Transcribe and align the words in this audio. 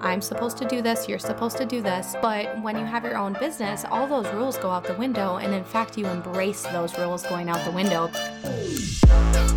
I'm 0.00 0.20
supposed 0.20 0.56
to 0.58 0.64
do 0.64 0.80
this, 0.80 1.08
you're 1.08 1.18
supposed 1.18 1.56
to 1.56 1.66
do 1.66 1.82
this. 1.82 2.14
But 2.22 2.62
when 2.62 2.78
you 2.78 2.84
have 2.84 3.02
your 3.04 3.16
own 3.16 3.32
business, 3.40 3.84
all 3.90 4.06
those 4.06 4.32
rules 4.32 4.56
go 4.56 4.70
out 4.70 4.84
the 4.84 4.94
window. 4.94 5.36
And 5.36 5.52
in 5.52 5.64
fact, 5.64 5.98
you 5.98 6.06
embrace 6.06 6.62
those 6.68 6.96
rules 6.98 7.26
going 7.26 7.48
out 7.48 7.64
the 7.64 7.72
window. 7.72 8.08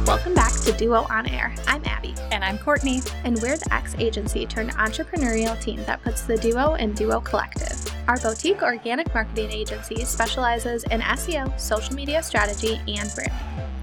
Welcome 0.06 0.34
back 0.34 0.52
to 0.62 0.72
Duo 0.72 1.06
On 1.12 1.28
Air. 1.28 1.54
I'm 1.68 1.84
Abby. 1.86 2.16
And 2.32 2.44
I'm 2.44 2.58
Courtney. 2.58 3.02
And 3.24 3.40
we're 3.42 3.58
the 3.58 3.72
X 3.72 3.96
agency 4.00 4.48
turned 4.48 4.72
entrepreneurial 4.72 5.60
team 5.62 5.84
that 5.86 6.02
puts 6.02 6.24
the 6.24 6.38
Duo 6.38 6.74
in 6.74 6.94
Duo 6.94 7.20
Collective. 7.20 7.78
Our 8.08 8.18
boutique 8.18 8.64
organic 8.64 9.14
marketing 9.14 9.52
agency 9.52 10.04
specializes 10.06 10.84
in 10.86 11.02
SEO, 11.02 11.58
social 11.60 11.94
media 11.94 12.24
strategy, 12.24 12.82
and 12.88 13.14
branding. 13.14 13.71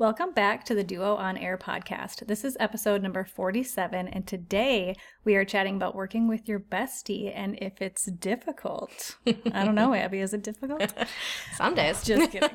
Welcome 0.00 0.32
back 0.32 0.64
to 0.64 0.74
the 0.74 0.82
Duo 0.82 1.16
on 1.16 1.36
Air 1.36 1.58
podcast. 1.58 2.26
This 2.26 2.42
is 2.42 2.56
episode 2.58 3.02
number 3.02 3.22
47, 3.22 4.08
and 4.08 4.26
today 4.26 4.96
we 5.24 5.36
are 5.36 5.44
chatting 5.44 5.76
about 5.76 5.94
working 5.94 6.26
with 6.26 6.48
your 6.48 6.58
bestie 6.58 7.30
and 7.36 7.58
if 7.60 7.82
it's 7.82 8.06
difficult. 8.06 9.18
I 9.26 9.62
don't 9.62 9.74
know, 9.74 9.92
Abby, 9.92 10.20
is 10.20 10.32
it 10.32 10.42
difficult? 10.42 10.94
Some 11.54 11.74
days. 11.74 12.02
Just 12.04 12.30
kidding. 12.30 12.48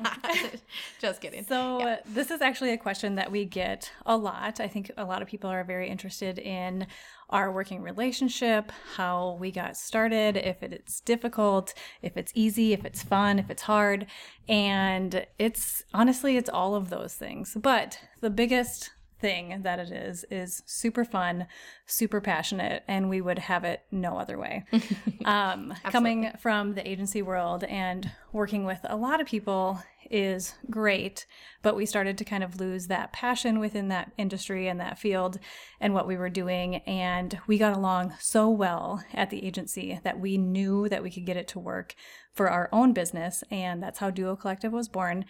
Just 1.00 1.20
kidding. 1.20 1.44
So, 1.44 1.78
yeah. 1.78 1.98
this 2.04 2.32
is 2.32 2.40
actually 2.40 2.72
a 2.72 2.78
question 2.78 3.14
that 3.14 3.30
we 3.30 3.44
get 3.44 3.92
a 4.04 4.16
lot. 4.16 4.58
I 4.58 4.66
think 4.66 4.90
a 4.96 5.04
lot 5.04 5.22
of 5.22 5.28
people 5.28 5.48
are 5.48 5.62
very 5.62 5.88
interested 5.88 6.40
in 6.40 6.88
our 7.30 7.50
working 7.50 7.82
relationship, 7.82 8.70
how 8.94 9.36
we 9.40 9.50
got 9.50 9.76
started, 9.76 10.36
if 10.36 10.62
it's 10.62 11.00
difficult, 11.00 11.74
if 12.02 12.16
it's 12.16 12.32
easy, 12.34 12.72
if 12.72 12.84
it's 12.84 13.02
fun, 13.02 13.38
if 13.38 13.50
it's 13.50 13.62
hard. 13.62 14.06
And 14.48 15.26
it's 15.38 15.82
honestly, 15.92 16.36
it's 16.36 16.50
all 16.50 16.74
of 16.74 16.90
those 16.90 17.14
things. 17.14 17.56
But 17.60 17.98
the 18.20 18.30
biggest 18.30 18.90
thing 19.20 19.62
that 19.62 19.78
it 19.78 19.90
is 19.90 20.24
is 20.30 20.62
super 20.66 21.04
fun, 21.04 21.46
super 21.86 22.20
passionate, 22.20 22.82
and 22.86 23.08
we 23.08 23.20
would 23.20 23.38
have 23.38 23.64
it 23.64 23.82
no 23.90 24.18
other 24.18 24.38
way. 24.38 24.64
um, 25.24 25.74
coming 25.84 26.32
from 26.38 26.74
the 26.74 26.88
agency 26.88 27.22
world 27.22 27.64
and 27.64 28.10
working 28.32 28.64
with 28.64 28.80
a 28.84 28.96
lot 28.96 29.20
of 29.20 29.26
people 29.26 29.80
is 30.10 30.54
great, 30.70 31.26
but 31.62 31.76
we 31.76 31.86
started 31.86 32.16
to 32.18 32.24
kind 32.24 32.44
of 32.44 32.60
lose 32.60 32.86
that 32.86 33.12
passion 33.12 33.58
within 33.58 33.88
that 33.88 34.12
industry 34.16 34.68
and 34.68 34.80
that 34.80 34.98
field 34.98 35.38
and 35.80 35.94
what 35.94 36.06
we 36.06 36.16
were 36.16 36.30
doing. 36.30 36.76
And 36.86 37.38
we 37.46 37.58
got 37.58 37.76
along 37.76 38.14
so 38.20 38.48
well 38.48 39.02
at 39.12 39.30
the 39.30 39.44
agency 39.44 40.00
that 40.04 40.20
we 40.20 40.38
knew 40.38 40.88
that 40.88 41.02
we 41.02 41.10
could 41.10 41.26
get 41.26 41.36
it 41.36 41.48
to 41.48 41.58
work 41.58 41.94
for 42.32 42.50
our 42.50 42.68
own 42.72 42.92
business. 42.92 43.42
And 43.50 43.82
that's 43.82 43.98
how 43.98 44.10
Duo 44.10 44.36
Collective 44.36 44.72
was 44.72 44.88
born. 44.88 45.24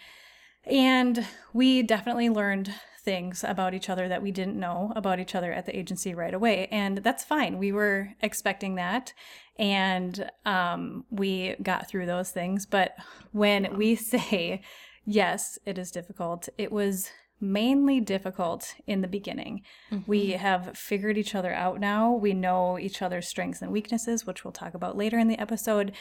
And 0.67 1.27
we 1.53 1.83
definitely 1.83 2.29
learned 2.29 2.75
things 3.07 3.45
about 3.45 3.73
each 3.73 3.89
other 3.89 4.09
that 4.09 4.23
we 4.23 4.33
didn't 4.33 4.59
know 4.59 4.93
about 4.97 5.21
each 5.21 5.35
other 5.35 5.53
at 5.53 5.65
the 5.65 5.79
agency 5.79 6.13
right 6.13 6.35
away. 6.35 6.67
And 6.73 6.99
that's 6.99 7.25
fine. 7.25 7.57
We 7.57 7.71
were 7.71 8.15
expecting 8.21 8.75
that. 8.75 9.13
And 9.59 10.29
um, 10.45 11.05
we 11.09 11.55
got 11.63 11.89
through 11.89 12.07
those 12.07 12.31
things. 12.33 12.67
But 12.67 12.97
when 13.33 13.77
we 13.77 13.95
say, 13.95 14.61
yes, 15.07 15.59
it 15.65 15.79
is 15.79 15.91
difficult, 15.91 16.49
it 16.59 16.73
was 16.73 17.11
mainly 17.41 18.01
difficult 18.01 18.75
in 18.87 19.03
the 19.03 19.09
beginning. 19.09 19.63
Mm-hmm. 19.93 20.11
We 20.11 20.31
have 20.33 20.77
figured 20.77 21.17
each 21.17 21.35
other 21.35 21.53
out 21.53 21.79
now. 21.79 22.13
We 22.13 22.33
know 22.33 22.79
each 22.79 23.03
other's 23.03 23.29
strengths 23.29 23.63
and 23.63 23.71
weaknesses, 23.71 24.27
which 24.27 24.45
we'll 24.45 24.53
talk 24.53 24.75
about 24.75 24.97
later 24.97 25.19
in 25.19 25.29
the 25.29 25.39
episode. 25.39 25.93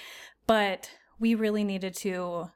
But 0.48 0.90
we 1.20 1.36
really 1.36 1.64
needed 1.64 1.94
to 1.98 2.52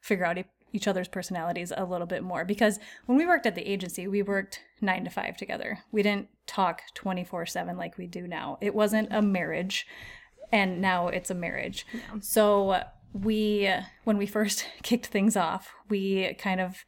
figure 0.00 0.24
out 0.24 0.38
each 0.72 0.88
other's 0.88 1.08
personalities 1.08 1.72
a 1.76 1.84
little 1.84 2.06
bit 2.06 2.22
more 2.22 2.44
because 2.44 2.78
when 3.06 3.18
we 3.18 3.26
worked 3.26 3.46
at 3.46 3.54
the 3.54 3.70
agency, 3.70 4.06
we 4.06 4.22
worked 4.22 4.60
nine 4.80 5.04
to 5.04 5.10
five 5.10 5.36
together. 5.36 5.78
We 5.92 6.02
didn't 6.02 6.28
talk 6.46 6.82
24 6.94 7.46
7 7.46 7.76
like 7.76 7.98
we 7.98 8.06
do 8.06 8.26
now. 8.26 8.58
It 8.60 8.74
wasn't 8.74 9.08
a 9.10 9.22
marriage, 9.22 9.86
and 10.50 10.80
now 10.80 11.08
it's 11.08 11.30
a 11.30 11.34
marriage. 11.34 11.86
Yeah. 11.92 12.20
So, 12.20 12.70
uh, 12.70 12.84
we, 13.12 13.70
when 14.04 14.16
we 14.16 14.26
first 14.26 14.66
kicked 14.82 15.06
things 15.06 15.36
off, 15.36 15.72
we 15.88 16.34
kind 16.34 16.60
of 16.60 16.84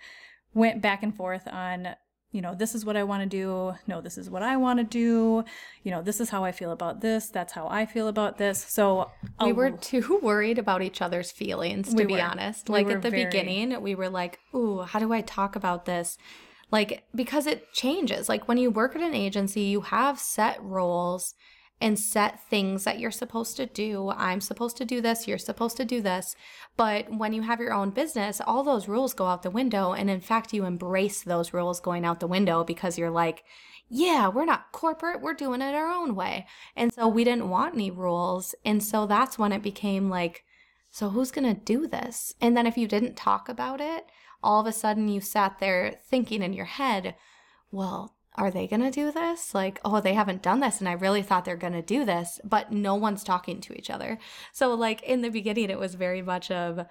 went 0.54 0.80
back 0.80 1.02
and 1.02 1.14
forth 1.14 1.46
on 1.48 1.88
you 2.34 2.42
know, 2.42 2.52
this 2.52 2.74
is 2.74 2.84
what 2.84 2.96
I 2.96 3.04
want 3.04 3.22
to 3.22 3.28
do. 3.28 3.74
No, 3.86 4.00
this 4.00 4.18
is 4.18 4.28
what 4.28 4.42
I 4.42 4.56
want 4.56 4.80
to 4.80 4.84
do. 4.84 5.44
You 5.84 5.92
know, 5.92 6.02
this 6.02 6.20
is 6.20 6.30
how 6.30 6.42
I 6.42 6.50
feel 6.50 6.72
about 6.72 7.00
this. 7.00 7.28
That's 7.28 7.52
how 7.52 7.68
I 7.68 7.86
feel 7.86 8.08
about 8.08 8.38
this. 8.38 8.58
So 8.58 9.12
we 9.40 9.52
were 9.52 9.70
too 9.70 10.18
worried 10.22 10.58
about 10.58 10.82
each 10.82 11.00
other's 11.00 11.30
feelings, 11.30 11.90
to 11.90 11.94
we 11.94 12.04
be 12.06 12.14
were. 12.14 12.22
honest. 12.22 12.68
We 12.68 12.82
like 12.82 12.88
at 12.88 13.02
the 13.02 13.10
very... 13.10 13.26
beginning, 13.26 13.80
we 13.80 13.94
were 13.94 14.08
like, 14.08 14.40
ooh, 14.52 14.80
how 14.80 14.98
do 14.98 15.12
I 15.12 15.20
talk 15.20 15.54
about 15.54 15.84
this? 15.84 16.18
Like, 16.72 17.04
because 17.14 17.46
it 17.46 17.72
changes. 17.72 18.28
Like 18.28 18.48
when 18.48 18.58
you 18.58 18.68
work 18.68 18.96
at 18.96 19.02
an 19.02 19.14
agency, 19.14 19.60
you 19.60 19.82
have 19.82 20.18
set 20.18 20.60
roles 20.60 21.34
and 21.80 21.98
set 21.98 22.48
things 22.48 22.84
that 22.84 22.98
you're 22.98 23.10
supposed 23.10 23.56
to 23.56 23.66
do. 23.66 24.10
I'm 24.10 24.40
supposed 24.40 24.76
to 24.78 24.84
do 24.84 25.00
this, 25.00 25.26
you're 25.26 25.38
supposed 25.38 25.76
to 25.76 25.84
do 25.84 26.00
this. 26.00 26.34
But 26.76 27.12
when 27.12 27.32
you 27.32 27.42
have 27.42 27.60
your 27.60 27.74
own 27.74 27.90
business, 27.90 28.40
all 28.40 28.62
those 28.62 28.88
rules 28.88 29.14
go 29.14 29.26
out 29.26 29.42
the 29.42 29.50
window. 29.50 29.92
And 29.92 30.08
in 30.08 30.20
fact, 30.20 30.52
you 30.52 30.64
embrace 30.64 31.22
those 31.22 31.52
rules 31.52 31.80
going 31.80 32.04
out 32.04 32.20
the 32.20 32.26
window 32.26 32.64
because 32.64 32.98
you're 32.98 33.10
like, 33.10 33.44
yeah, 33.88 34.28
we're 34.28 34.44
not 34.44 34.72
corporate, 34.72 35.20
we're 35.20 35.34
doing 35.34 35.60
it 35.60 35.74
our 35.74 35.90
own 35.90 36.14
way. 36.14 36.46
And 36.74 36.92
so 36.92 37.06
we 37.06 37.22
didn't 37.22 37.50
want 37.50 37.74
any 37.74 37.90
rules. 37.90 38.54
And 38.64 38.82
so 38.82 39.06
that's 39.06 39.38
when 39.38 39.52
it 39.52 39.62
became 39.62 40.08
like, 40.08 40.44
so 40.90 41.10
who's 41.10 41.30
going 41.30 41.54
to 41.54 41.60
do 41.60 41.86
this? 41.86 42.34
And 42.40 42.56
then 42.56 42.66
if 42.66 42.78
you 42.78 42.88
didn't 42.88 43.16
talk 43.16 43.48
about 43.48 43.80
it, 43.80 44.06
all 44.42 44.60
of 44.60 44.66
a 44.66 44.72
sudden 44.72 45.08
you 45.08 45.20
sat 45.20 45.58
there 45.58 45.98
thinking 46.08 46.42
in 46.42 46.52
your 46.52 46.66
head, 46.66 47.14
well, 47.70 48.14
are 48.36 48.50
they 48.50 48.66
going 48.66 48.82
to 48.82 48.90
do 48.90 49.12
this? 49.12 49.54
Like, 49.54 49.80
oh, 49.84 50.00
they 50.00 50.14
haven't 50.14 50.42
done 50.42 50.60
this. 50.60 50.80
And 50.80 50.88
I 50.88 50.92
really 50.92 51.22
thought 51.22 51.44
they're 51.44 51.56
going 51.56 51.72
to 51.74 51.82
do 51.82 52.04
this, 52.04 52.40
but 52.42 52.72
no 52.72 52.94
one's 52.94 53.22
talking 53.22 53.60
to 53.60 53.78
each 53.78 53.90
other. 53.90 54.18
So, 54.52 54.74
like, 54.74 55.02
in 55.02 55.22
the 55.22 55.28
beginning, 55.28 55.70
it 55.70 55.78
was 55.78 55.94
very 55.94 56.22
much 56.22 56.50
of, 56.50 56.86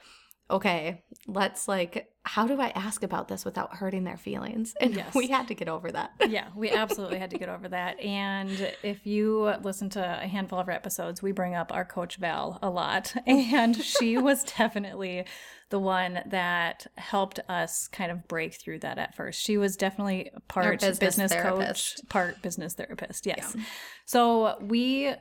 okay, 0.49 1.03
let's 1.27 1.67
like, 1.67 2.12
how 2.25 2.47
do 2.47 2.59
I 2.61 2.69
ask 2.69 3.03
about 3.03 3.27
this 3.27 3.43
without 3.43 3.75
hurting 3.75 4.05
their 4.05 4.17
feelings? 4.17 4.75
And 4.83 4.95
yes. 4.95 5.15
we 5.15 5.27
had 5.27 5.47
to 5.47 5.53
get 5.53 5.69
over 5.69 5.91
that. 5.91 6.11
yeah, 6.27 6.49
we 6.55 6.69
absolutely 6.69 7.17
had 7.17 7.29
to 7.31 7.37
get 7.37 7.47
over 7.47 7.69
that. 7.69 7.99
And 8.01 8.73
if 8.83 9.05
you 9.05 9.53
listen 9.61 9.89
to 9.91 10.23
a 10.23 10.27
handful 10.27 10.59
of 10.59 10.67
our 10.67 10.73
episodes, 10.73 11.21
we 11.21 11.31
bring 11.31 11.55
up 11.55 11.73
our 11.73 11.85
coach 11.85 12.17
Val 12.17 12.59
a 12.61 12.69
lot. 12.69 13.13
And 13.53 13.75
she 13.75 14.17
was 14.17 14.43
definitely 14.43 15.25
the 15.69 15.79
one 15.79 16.21
that 16.27 16.87
helped 16.97 17.39
us 17.49 17.87
kind 17.87 18.11
of 18.11 18.27
break 18.27 18.55
through 18.55 18.79
that 18.79 18.97
at 18.97 19.15
first. 19.15 19.41
She 19.41 19.57
was 19.57 19.75
definitely 19.75 20.31
part 20.47 20.79
business, 20.79 20.99
business 20.99 21.33
coach, 21.33 21.95
part 22.09 22.41
business 22.41 22.73
therapist. 22.73 23.25
Yes. 23.25 23.53
Yeah. 23.55 23.63
So 24.05 24.57
we 24.61 25.13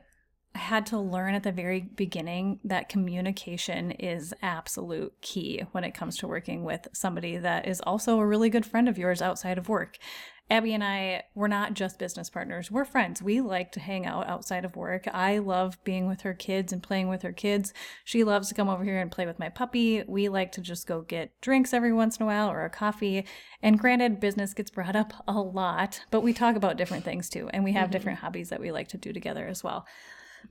had 0.55 0.87
to 0.87 0.99
learn 0.99 1.35
at 1.35 1.43
the 1.43 1.53
very 1.53 1.81
beginning 1.81 2.61
that 2.65 2.89
communication 2.89 3.91
is 3.93 4.35
absolute 4.43 5.15
key 5.21 5.65
when 5.73 5.85
it 5.85 5.95
comes 5.95 6.17
to 6.19 6.29
working 6.29 6.65
with 6.65 6.89
somebody 6.93 7.39
that 7.39 7.67
is 7.67 7.81
also 7.83 8.19
a 8.19 8.27
really 8.27 8.51
good 8.51 8.67
friend 8.67 8.89
of 8.89 8.99
yours 8.99 9.23
outside 9.23 9.59
of 9.59 9.69
work. 9.69 9.99
Abby 10.51 10.75
and 10.75 10.85
I, 10.85 11.23
we're 11.35 11.49
not 11.49 11.73
just 11.73 11.99
business 11.99 12.29
partners. 12.29 12.71
We're 12.71 12.85
friends. 12.85 13.23
We 13.23 13.41
like 13.41 13.73
to 13.73 13.81
hang 13.81 14.05
out 14.05 14.29
outside 14.29 14.67
of 14.67 14.77
work. 14.77 15.09
I 15.11 15.39
love 15.39 15.83
being 15.83 16.07
with 16.07 16.23
her 16.23 16.35
kids 16.35 16.75
and 16.75 16.83
playing 16.83 17.09
with 17.09 17.23
her 17.23 17.33
kids. 17.33 17.73
She 18.05 18.23
loves 18.23 18.49
to 18.49 18.55
come 18.55 18.69
over 18.69 18.85
here 18.85 19.01
and 19.01 19.11
play 19.11 19.25
with 19.25 19.39
my 19.39 19.49
puppy. 19.49 20.03
We 20.07 20.29
like 20.29 20.53
to 20.53 20.61
just 20.61 20.87
go 20.87 21.01
get 21.01 21.41
drinks 21.41 21.73
every 21.73 21.93
once 21.93 22.19
in 22.19 22.25
a 22.25 22.27
while 22.27 22.51
or 22.51 22.67
a 22.67 22.71
coffee. 22.71 23.25
And 23.63 23.79
granted, 23.79 24.21
business 24.21 24.53
gets 24.53 24.71
brought 24.71 24.97
up 24.97 25.15
a 25.27 25.41
lot, 25.41 26.05
but 26.11 26.21
we 26.21 26.35
talk 26.35 26.55
about 26.55 26.77
different 26.77 27.05
things 27.05 27.31
too. 27.31 27.49
And 27.55 27.65
we 27.65 27.73
have 27.73 27.85
mm-hmm. 27.85 27.93
different 27.93 28.19
hobbies 28.19 28.51
that 28.51 28.61
we 28.61 28.73
like 28.73 28.89
to 28.89 28.99
do 28.99 29.15
together 29.15 29.47
as 29.47 29.65
well. 29.65 29.87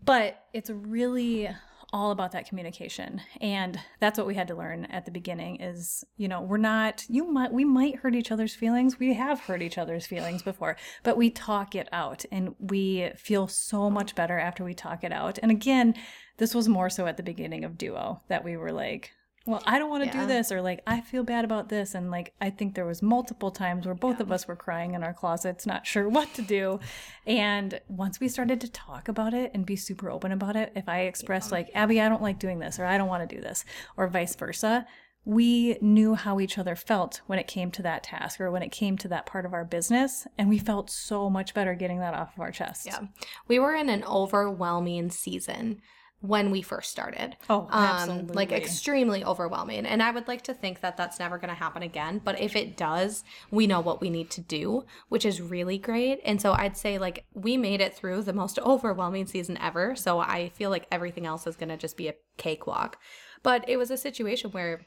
But 0.04 0.46
it's 0.54 0.70
really 0.70 1.50
all 1.94 2.12
about 2.12 2.32
that 2.32 2.48
communication. 2.48 3.22
And 3.42 3.80
that's 4.00 4.18
what 4.18 4.28
we 4.28 4.36
had 4.36 4.48
to 4.48 4.56
learn 4.56 4.86
at 4.86 5.06
the 5.06 5.12
beginning 5.12 5.62
is 5.62 6.06
you 6.18 6.28
know 6.28 6.42
we're 6.42 6.58
not 6.58 7.04
you 7.10 7.30
might 7.30 7.52
we 7.52 7.66
might 7.66 7.98
hurt 7.98 8.16
each 8.16 8.32
other's 8.32 8.56
feelings. 8.56 9.00
We 9.00 9.14
have 9.14 9.42
hurt 9.42 9.62
each 9.62 9.78
other's 9.78 10.06
feelings 10.06 10.42
before 10.42 10.78
but 11.04 11.18
we 11.18 11.30
talk 11.30 11.76
it 11.76 11.90
out 11.92 12.24
and 12.32 12.56
we 12.60 13.12
feel 13.18 13.48
so 13.48 13.90
much 13.90 14.16
better 14.16 14.40
after 14.40 14.64
we 14.64 14.74
talk 14.74 15.04
it 15.04 15.12
out. 15.12 15.38
And 15.42 15.52
again 15.52 15.96
this 16.38 16.56
was 16.56 16.68
more 16.68 16.90
so 16.90 17.06
at 17.08 17.18
the 17.18 17.24
beginning 17.24 17.64
of 17.64 17.78
duo 17.78 18.22
that 18.30 18.44
we 18.44 18.58
were 18.58 18.72
like 18.72 19.12
well, 19.46 19.64
I 19.66 19.80
don't 19.80 19.90
want 19.90 20.04
to 20.04 20.10
yeah. 20.10 20.22
do 20.22 20.28
this, 20.28 20.52
or 20.52 20.62
like, 20.62 20.82
I 20.86 21.02
feel 21.02 21.24
bad 21.24 21.46
about 21.46 21.70
this. 21.70 21.96
And 21.96 22.12
like, 22.12 22.34
I 22.40 22.52
think 22.52 22.76
there 22.76 22.86
was 22.86 23.02
multiple 23.02 23.50
times 23.50 23.86
where 23.86 23.96
both 23.96 24.18
yeah. 24.18 24.24
of 24.24 24.32
us 24.32 24.48
were 24.48 24.56
crying 24.56 24.94
in 24.94 25.04
our 25.04 25.14
closets, 25.14 25.66
not 25.66 25.88
sure 25.88 26.08
what 26.10 26.32
to 26.36 26.44
do. 26.44 26.80
And 27.26 27.80
once 27.88 28.20
we 28.20 28.28
started 28.28 28.62
to 28.62 28.70
talk 28.70 29.08
about 29.08 29.34
it 29.34 29.52
and 29.54 29.66
be 29.66 29.76
super 29.76 30.12
open 30.12 30.32
about 30.32 30.56
it, 30.56 30.72
if 30.76 30.88
I 30.88 31.02
expressed 31.02 31.50
yeah. 31.50 31.58
like, 31.58 31.72
Abby, 31.74 32.00
I 32.00 32.08
don't 32.08 32.22
like 32.22 32.38
doing 32.38 32.60
this, 32.60 32.80
or 32.80 32.86
I 32.86 32.98
don't 32.98 33.08
want 33.08 33.28
to 33.28 33.36
do 33.36 33.42
this, 33.42 33.66
or 33.98 34.08
vice 34.08 34.36
versa, 34.36 34.86
we 35.26 35.78
knew 35.82 36.16
how 36.16 36.40
each 36.40 36.58
other 36.58 36.76
felt 36.76 37.22
when 37.28 37.40
it 37.40 37.48
came 37.48 37.72
to 37.72 37.84
that 37.84 38.04
task 38.04 38.42
or 38.42 38.50
when 38.50 38.64
it 38.64 38.72
came 38.72 38.98
to 38.98 39.08
that 39.08 39.26
part 39.26 39.46
of 39.46 39.54
our 39.54 39.64
business. 39.64 40.28
And 40.38 40.50
we 40.50 40.58
felt 40.58 40.90
so 40.90 41.30
much 41.30 41.54
better 41.54 41.76
getting 41.76 42.00
that 42.00 42.16
off 42.16 42.36
of 42.36 42.42
our 42.42 42.52
chest. 42.52 42.88
Yeah. 42.88 43.02
We 43.48 43.60
were 43.60 43.76
in 43.76 43.90
an 43.90 44.04
overwhelming 44.04 45.12
season 45.12 45.82
when 46.22 46.52
we 46.52 46.62
first 46.62 46.92
started. 46.92 47.36
Oh, 47.50 47.68
um, 47.72 47.84
absolutely. 47.84 48.36
Like 48.36 48.52
extremely 48.52 49.26
overwhelming. 49.26 49.88
And 49.88 50.04
I 50.04 50.12
would 50.12 50.28
like 50.28 50.44
to 50.44 50.54
think 50.54 50.82
that 50.82 50.96
that's 50.96 51.20
never 51.20 51.38
going 51.38 51.50
to 51.50 51.56
happen 51.56 51.82
again. 51.82 52.22
But 52.24 52.40
if 52.40 52.56
it 52.56 52.78
does, 52.78 53.24
we 53.50 53.66
know 53.66 53.82
what 53.82 54.02
we 54.02 54.12
need 54.12 54.30
to 54.32 54.42
do, 54.42 54.86
which 55.10 55.26
is 55.26 55.42
really 55.42 55.80
great. 55.80 56.22
And 56.24 56.40
so 56.40 56.54
I'd 56.54 56.78
say 56.78 57.00
like 57.00 57.26
we 57.34 57.58
made 57.58 57.82
it 57.82 57.96
through 57.96 58.22
the 58.22 58.34
most 58.34 58.60
overwhelming 58.66 59.26
season 59.26 59.58
ever. 59.58 59.96
So 59.96 60.20
I 60.20 60.50
feel 60.50 60.70
like 60.70 60.88
everything 60.92 61.26
else 61.26 61.48
is 61.48 61.56
going 61.56 61.70
to 61.70 61.78
just 61.78 61.98
be 61.98 62.08
a 62.08 62.16
cakewalk. 62.38 62.98
But 63.44 63.68
it 63.68 63.78
was 63.78 63.90
a 63.90 63.98
situation 63.98 64.52
where 64.52 64.82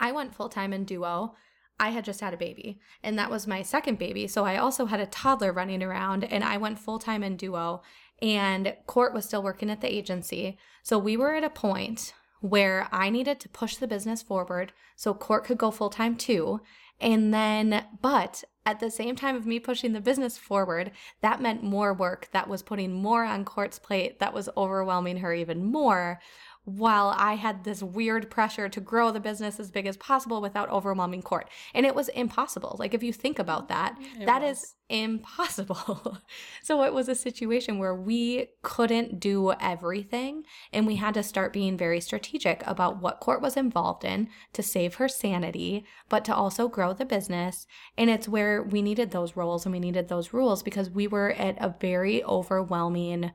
I 0.00 0.12
went 0.12 0.34
full 0.34 0.48
time 0.48 0.72
in 0.72 0.84
duo. 0.84 1.34
I 1.78 1.90
had 1.90 2.06
just 2.06 2.22
had 2.22 2.32
a 2.32 2.38
baby, 2.38 2.80
and 3.02 3.18
that 3.18 3.30
was 3.30 3.46
my 3.46 3.60
second 3.60 3.98
baby. 3.98 4.26
So 4.28 4.46
I 4.46 4.56
also 4.56 4.86
had 4.86 4.98
a 4.98 5.04
toddler 5.04 5.52
running 5.52 5.82
around, 5.82 6.24
and 6.24 6.42
I 6.42 6.56
went 6.56 6.78
full 6.78 6.98
time 6.98 7.22
in 7.22 7.36
duo 7.36 7.82
and 8.22 8.74
Court 8.86 9.12
was 9.12 9.24
still 9.24 9.42
working 9.42 9.70
at 9.70 9.80
the 9.80 9.92
agency. 9.92 10.58
So 10.82 10.98
we 10.98 11.16
were 11.16 11.34
at 11.34 11.44
a 11.44 11.50
point 11.50 12.14
where 12.40 12.88
I 12.92 13.10
needed 13.10 13.40
to 13.40 13.48
push 13.48 13.76
the 13.76 13.86
business 13.86 14.22
forward 14.22 14.72
so 14.94 15.14
Court 15.14 15.44
could 15.44 15.58
go 15.58 15.70
full 15.70 15.90
time 15.90 16.16
too. 16.16 16.60
And 17.00 17.32
then, 17.32 17.84
but 18.00 18.44
at 18.64 18.80
the 18.80 18.90
same 18.90 19.16
time 19.16 19.36
of 19.36 19.46
me 19.46 19.58
pushing 19.58 19.92
the 19.92 20.00
business 20.00 20.38
forward, 20.38 20.92
that 21.20 21.42
meant 21.42 21.62
more 21.62 21.92
work 21.92 22.28
that 22.32 22.48
was 22.48 22.62
putting 22.62 22.92
more 22.92 23.24
on 23.24 23.44
Court's 23.44 23.78
plate, 23.78 24.18
that 24.18 24.32
was 24.32 24.48
overwhelming 24.56 25.18
her 25.18 25.32
even 25.32 25.64
more 25.64 26.20
while 26.66 27.14
I 27.16 27.34
had 27.34 27.62
this 27.62 27.80
weird 27.80 28.28
pressure 28.28 28.68
to 28.68 28.80
grow 28.80 29.12
the 29.12 29.20
business 29.20 29.60
as 29.60 29.70
big 29.70 29.86
as 29.86 29.96
possible 29.96 30.42
without 30.42 30.68
overwhelming 30.68 31.22
court. 31.22 31.48
And 31.72 31.86
it 31.86 31.94
was 31.94 32.08
impossible. 32.08 32.74
Like, 32.80 32.92
if 32.92 33.04
you 33.04 33.12
think 33.12 33.38
about 33.38 33.68
mm-hmm. 33.68 33.94
that, 33.94 34.20
it 34.20 34.26
that 34.26 34.42
was. 34.42 34.58
is 34.58 34.74
impossible. 34.88 36.18
so 36.64 36.82
it 36.82 36.92
was 36.92 37.08
a 37.08 37.14
situation 37.14 37.78
where 37.78 37.94
we 37.94 38.48
couldn't 38.62 39.20
do 39.20 39.52
everything. 39.60 40.42
And 40.72 40.88
we 40.88 40.96
had 40.96 41.14
to 41.14 41.22
start 41.22 41.52
being 41.52 41.76
very 41.76 42.00
strategic 42.00 42.66
about 42.66 43.00
what 43.00 43.20
court 43.20 43.40
was 43.40 43.56
involved 43.56 44.04
in 44.04 44.28
to 44.52 44.62
save 44.62 44.96
her 44.96 45.06
sanity, 45.06 45.84
but 46.08 46.24
to 46.24 46.34
also 46.34 46.66
grow 46.66 46.92
the 46.92 47.04
business. 47.04 47.68
And 47.96 48.10
it's 48.10 48.28
where 48.28 48.60
we 48.60 48.82
needed 48.82 49.12
those 49.12 49.36
roles 49.36 49.66
and 49.66 49.72
we 49.72 49.78
needed 49.78 50.08
those 50.08 50.32
rules 50.32 50.64
because 50.64 50.90
we 50.90 51.06
were 51.06 51.30
at 51.30 51.56
a 51.60 51.76
very 51.80 52.24
overwhelming 52.24 53.30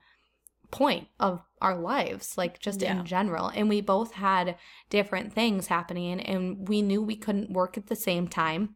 point 0.69 1.07
of 1.17 1.41
our 1.61 1.77
lives, 1.77 2.37
like 2.37 2.59
just 2.59 2.81
yeah. 2.81 2.99
in 2.99 3.05
general. 3.05 3.47
And 3.49 3.69
we 3.69 3.81
both 3.81 4.13
had 4.13 4.57
different 4.89 5.33
things 5.33 5.67
happening 5.67 6.19
and 6.19 6.67
we 6.67 6.81
knew 6.81 7.01
we 7.01 7.15
couldn't 7.15 7.53
work 7.53 7.77
at 7.77 7.87
the 7.87 7.95
same 7.95 8.27
time. 8.27 8.75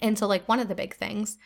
And 0.00 0.18
so, 0.18 0.26
like, 0.26 0.48
one 0.48 0.60
of 0.60 0.68
the 0.68 0.74
big 0.74 0.94
things 0.94 1.38